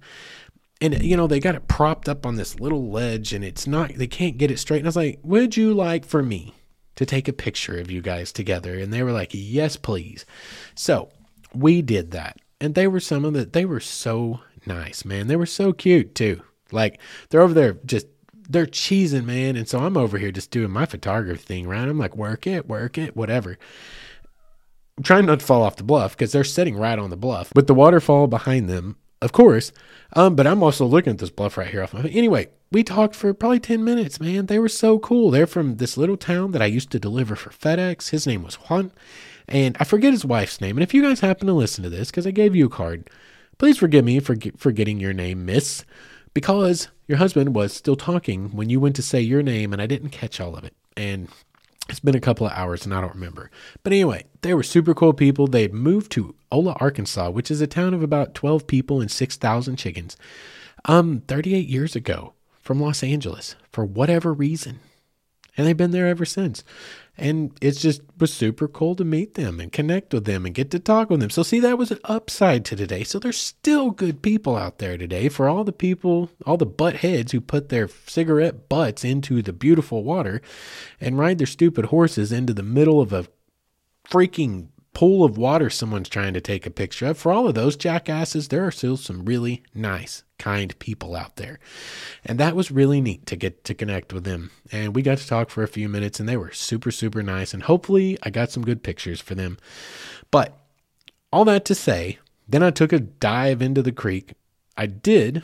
[0.81, 3.95] And you know, they got it propped up on this little ledge and it's not
[3.95, 4.79] they can't get it straight.
[4.79, 6.55] And I was like, "Would you like for me
[6.97, 10.27] to take a picture of you guys together?" And they were like, "Yes, please."
[10.75, 11.11] So,
[11.55, 12.39] we did that.
[12.61, 15.29] And they were some of the they were so nice, man.
[15.29, 16.43] They were so cute too.
[16.73, 17.01] Like
[17.31, 18.07] they're over there just
[18.49, 19.57] they're cheesing, man.
[19.57, 21.89] And so I'm over here just doing my photography thing, right?
[21.89, 23.59] I'm like, work it, work it, whatever.
[24.97, 27.53] I'm trying not to fall off the bluff because they're sitting right on the bluff
[27.55, 29.73] with the waterfall behind them, of course.
[30.13, 31.87] Um, but I'm also looking at this bluff right here.
[31.95, 34.47] Anyway, we talked for probably 10 minutes, man.
[34.47, 35.31] They were so cool.
[35.31, 38.11] They're from this little town that I used to deliver for FedEx.
[38.11, 38.93] His name was Juan,
[39.49, 40.77] and I forget his wife's name.
[40.77, 43.11] And if you guys happen to listen to this, because I gave you a card,
[43.59, 45.85] please forgive me for forgetting your name, Miss
[46.37, 49.87] because your husband was still talking when you went to say your name and I
[49.87, 50.75] didn't catch all of it.
[50.95, 51.31] And
[51.89, 53.51] it's been a couple of hours and I don't remember.
[53.83, 55.47] But anyway, they were super cool people.
[55.47, 59.77] They moved to Ola, Arkansas, which is a town of about 12 people and 6,000
[59.77, 60.17] chickens,
[60.85, 64.81] um, 38 years ago from Los Angeles for whatever reason.
[65.57, 66.65] And they've been there ever since.
[67.19, 70.71] And it's just was super cool to meet them and connect with them and get
[70.73, 71.31] to talk with them.
[71.31, 73.05] So see, that was an upside to today.
[73.05, 76.97] So there's still good people out there today for all the people, all the butt
[76.97, 80.43] heads who put their cigarette butts into the beautiful water
[81.01, 83.27] and ride their stupid horses into the middle of a
[84.09, 87.19] freaking pool of water someone's trying to take a picture of.
[87.19, 91.59] For all of those jackasses, there are still some really nice kind people out there.
[92.25, 94.53] And that was really neat to get to connect with them.
[94.73, 97.53] And we got to talk for a few minutes and they were super, super nice.
[97.53, 99.59] And hopefully I got some good pictures for them.
[100.31, 100.59] But
[101.31, 102.19] all that to say,
[102.49, 104.33] then I took a dive into the creek.
[104.79, 105.43] I did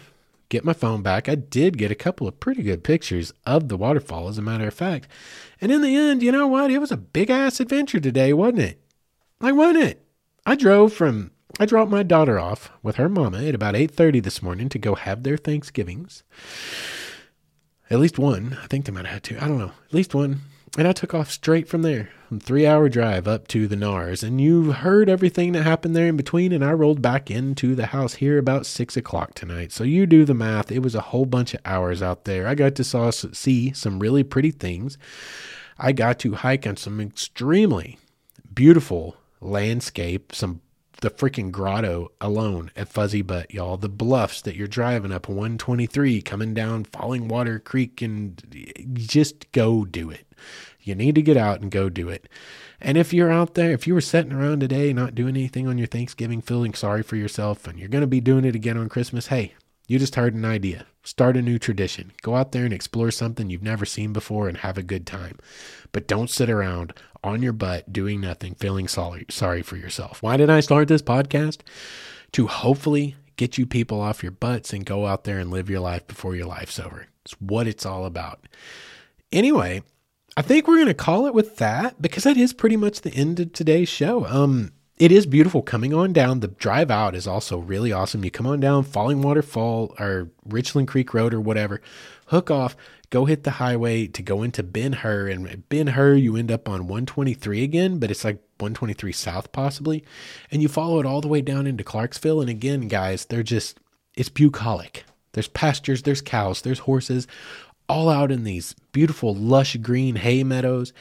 [0.49, 1.29] get my phone back.
[1.29, 4.69] I did get a couple of pretty good pictures of the waterfall, as a matter
[4.69, 5.09] of fact.
[5.61, 6.70] And in the end, you know what?
[6.70, 8.82] It was a big ass adventure today, wasn't it?
[9.43, 10.06] Like, wasn't it?
[10.47, 14.40] I drove from I dropped my daughter off with her mama at about 8:30 this
[14.40, 16.23] morning to go have their Thanksgivings.
[17.90, 18.56] At least one.
[18.62, 19.39] I think they might have had two.
[19.40, 19.73] I don't know.
[19.86, 20.43] At least one.
[20.78, 22.10] And I took off straight from there.
[22.31, 24.23] A three hour drive up to the NARS.
[24.23, 26.52] And you heard everything that happened there in between.
[26.52, 29.73] And I rolled back into the house here about six o'clock tonight.
[29.73, 30.70] So you do the math.
[30.70, 32.47] It was a whole bunch of hours out there.
[32.47, 34.97] I got to saw, see some really pretty things.
[35.78, 37.98] I got to hike on some extremely
[38.55, 40.60] beautiful landscape, some
[41.02, 43.77] the freaking grotto alone at Fuzzy Butt, y'all.
[43.77, 48.40] The bluffs that you're driving up 123, coming down Falling Water Creek, and
[48.94, 50.27] just go do it.
[50.81, 52.28] You need to get out and go do it.
[52.81, 55.77] And if you're out there, if you were sitting around today not doing anything on
[55.77, 58.89] your Thanksgiving, feeling sorry for yourself, and you're going to be doing it again on
[58.89, 59.55] Christmas, hey,
[59.89, 60.86] you just heard an idea.
[61.02, 62.12] Start a new tradition.
[62.23, 65.39] Go out there and explore something you've never seen before and have a good time.
[65.90, 66.94] But don't sit around
[67.24, 70.23] on your butt doing nothing, feeling sorry, sorry for yourself.
[70.23, 71.59] Why did I start this podcast?
[72.32, 75.81] To hopefully get you people off your butts and go out there and live your
[75.81, 77.07] life before your life's over.
[77.24, 78.47] It's what it's all about.
[79.31, 79.82] Anyway,
[80.36, 83.15] I think we're going to call it with that because that is pretty much the
[83.15, 84.27] end of today's show.
[84.27, 86.40] Um, it is beautiful coming on down.
[86.40, 88.24] The drive out is also really awesome.
[88.24, 91.81] You come on down Falling Waterfall or Richland Creek Road or whatever,
[92.27, 92.77] hook off,
[93.12, 95.28] go hit the highway to go into Ben Hur.
[95.28, 100.02] And Ben Hur, you end up on 123 again, but it's like 123 South possibly.
[100.51, 102.40] And you follow it all the way down into Clarksville.
[102.40, 103.78] And again, guys, they're just,
[104.16, 105.05] it's bucolic.
[105.32, 107.26] There's pastures, there's cows, there's horses,
[107.86, 110.94] all out in these beautiful lush green hay meadows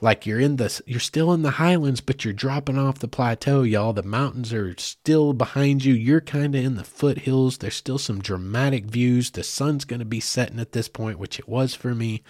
[0.00, 3.62] like you're in the you're still in the highlands but you're dropping off the plateau
[3.62, 7.98] y'all the mountains are still behind you you're kind of in the foothills there's still
[7.98, 11.74] some dramatic views the sun's going to be setting at this point which it was
[11.74, 12.22] for me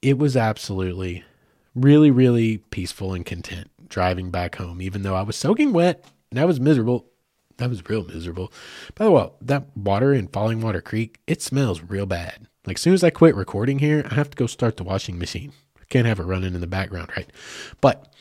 [0.00, 1.22] it was absolutely
[1.74, 6.40] really really peaceful and content driving back home, even though I was soaking wet and
[6.40, 7.06] I was miserable.
[7.58, 8.52] That was real miserable.
[8.96, 12.48] By the way, that water in Falling Water Creek, it smells real bad.
[12.66, 15.18] Like, as soon as I quit recording here, I have to go start the washing
[15.18, 15.52] machine.
[15.92, 17.30] Can't have it running in the background, right?
[17.82, 18.14] But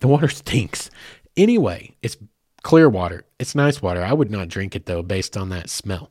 [0.00, 0.90] the water stinks.
[1.36, 2.16] Anyway, it's
[2.62, 3.26] clear water.
[3.38, 4.02] It's nice water.
[4.02, 6.10] I would not drink it though, based on that smell.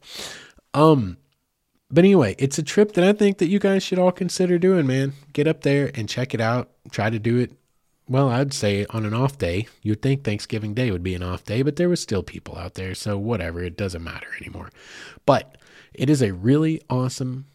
[0.76, 1.18] Um,
[1.90, 4.86] but anyway, it's a trip that I think that you guys should all consider doing,
[4.86, 5.14] man.
[5.34, 6.70] Get up there and check it out.
[6.92, 7.54] Try to do it.
[8.08, 9.66] Well, I'd say on an off day.
[9.82, 12.76] You'd think Thanksgiving Day would be an off day, but there was still people out
[12.76, 14.70] there, so whatever, it doesn't matter anymore.
[15.26, 15.58] But
[15.96, 17.48] it is a really awesome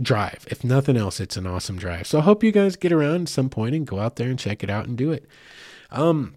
[0.00, 0.46] drive.
[0.50, 2.06] If nothing else, it's an awesome drive.
[2.06, 4.38] So I hope you guys get around at some point and go out there and
[4.38, 5.26] check it out and do it.
[5.90, 6.34] Um,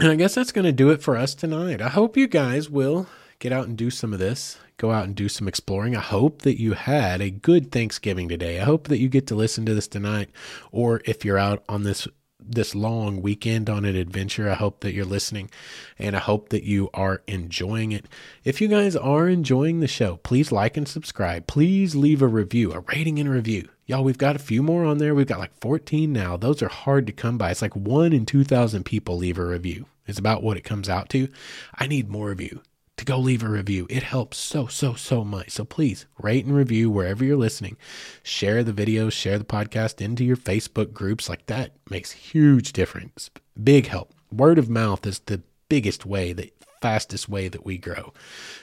[0.00, 1.80] and I guess that's going to do it for us tonight.
[1.80, 3.06] I hope you guys will
[3.38, 5.96] get out and do some of this go out and do some exploring.
[5.96, 8.60] I hope that you had a good Thanksgiving today.
[8.60, 10.28] I hope that you get to listen to this tonight,
[10.72, 12.08] or if you're out on this
[12.46, 14.50] this long weekend on an adventure.
[14.50, 15.50] I hope that you're listening
[15.98, 18.06] and I hope that you are enjoying it.
[18.44, 21.46] If you guys are enjoying the show, please like and subscribe.
[21.46, 23.68] Please leave a review, a rating and review.
[23.86, 25.14] Y'all, we've got a few more on there.
[25.14, 26.36] We've got like 14 now.
[26.36, 27.50] Those are hard to come by.
[27.50, 29.86] It's like one in 2,000 people leave a review.
[30.06, 31.28] It's about what it comes out to.
[31.74, 32.62] I need more of you
[33.02, 33.86] to go leave a review.
[33.90, 35.50] It helps so, so, so much.
[35.50, 37.76] So please rate and review wherever you're listening.
[38.22, 41.28] Share the videos, share the podcast into your Facebook groups.
[41.28, 43.30] Like that makes huge difference.
[43.62, 44.14] Big help.
[44.30, 48.12] Word of mouth is the biggest way, the fastest way that we grow.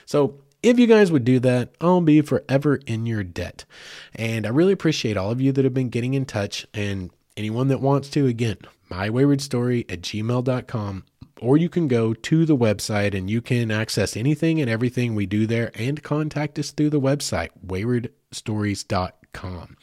[0.06, 3.64] So if you guys would do that, I'll be forever in your debt.
[4.14, 7.68] And I really appreciate all of you that have been getting in touch and anyone
[7.68, 8.58] that wants to, again,
[8.90, 11.04] mywaywardstory at gmail.com
[11.40, 15.26] or you can go to the website and you can access anything and everything we
[15.26, 19.76] do there and contact us through the website, waywardstories.com.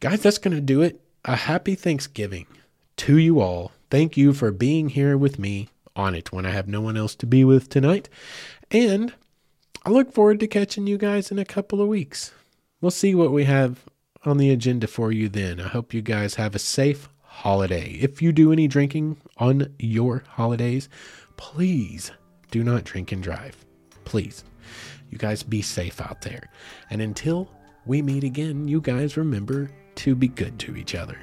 [0.00, 1.00] Guys, that's going to do it.
[1.24, 2.46] A happy Thanksgiving
[2.98, 3.72] to you all.
[3.90, 7.14] Thank you for being here with me on it when I have no one else
[7.16, 8.08] to be with tonight.
[8.70, 9.12] And
[9.84, 12.32] I look forward to catching you guys in a couple of weeks.
[12.80, 13.84] We'll see what we have
[14.24, 15.60] on the agenda for you then.
[15.60, 17.98] I hope you guys have a safe holiday.
[18.00, 20.88] If you do any drinking on your holidays,
[21.36, 22.12] please
[22.52, 23.56] do not drink and drive.
[24.04, 24.44] Please.
[25.10, 26.48] You guys be safe out there.
[26.90, 27.50] And until
[27.86, 31.18] we meet again, you guys remember to be good to each other.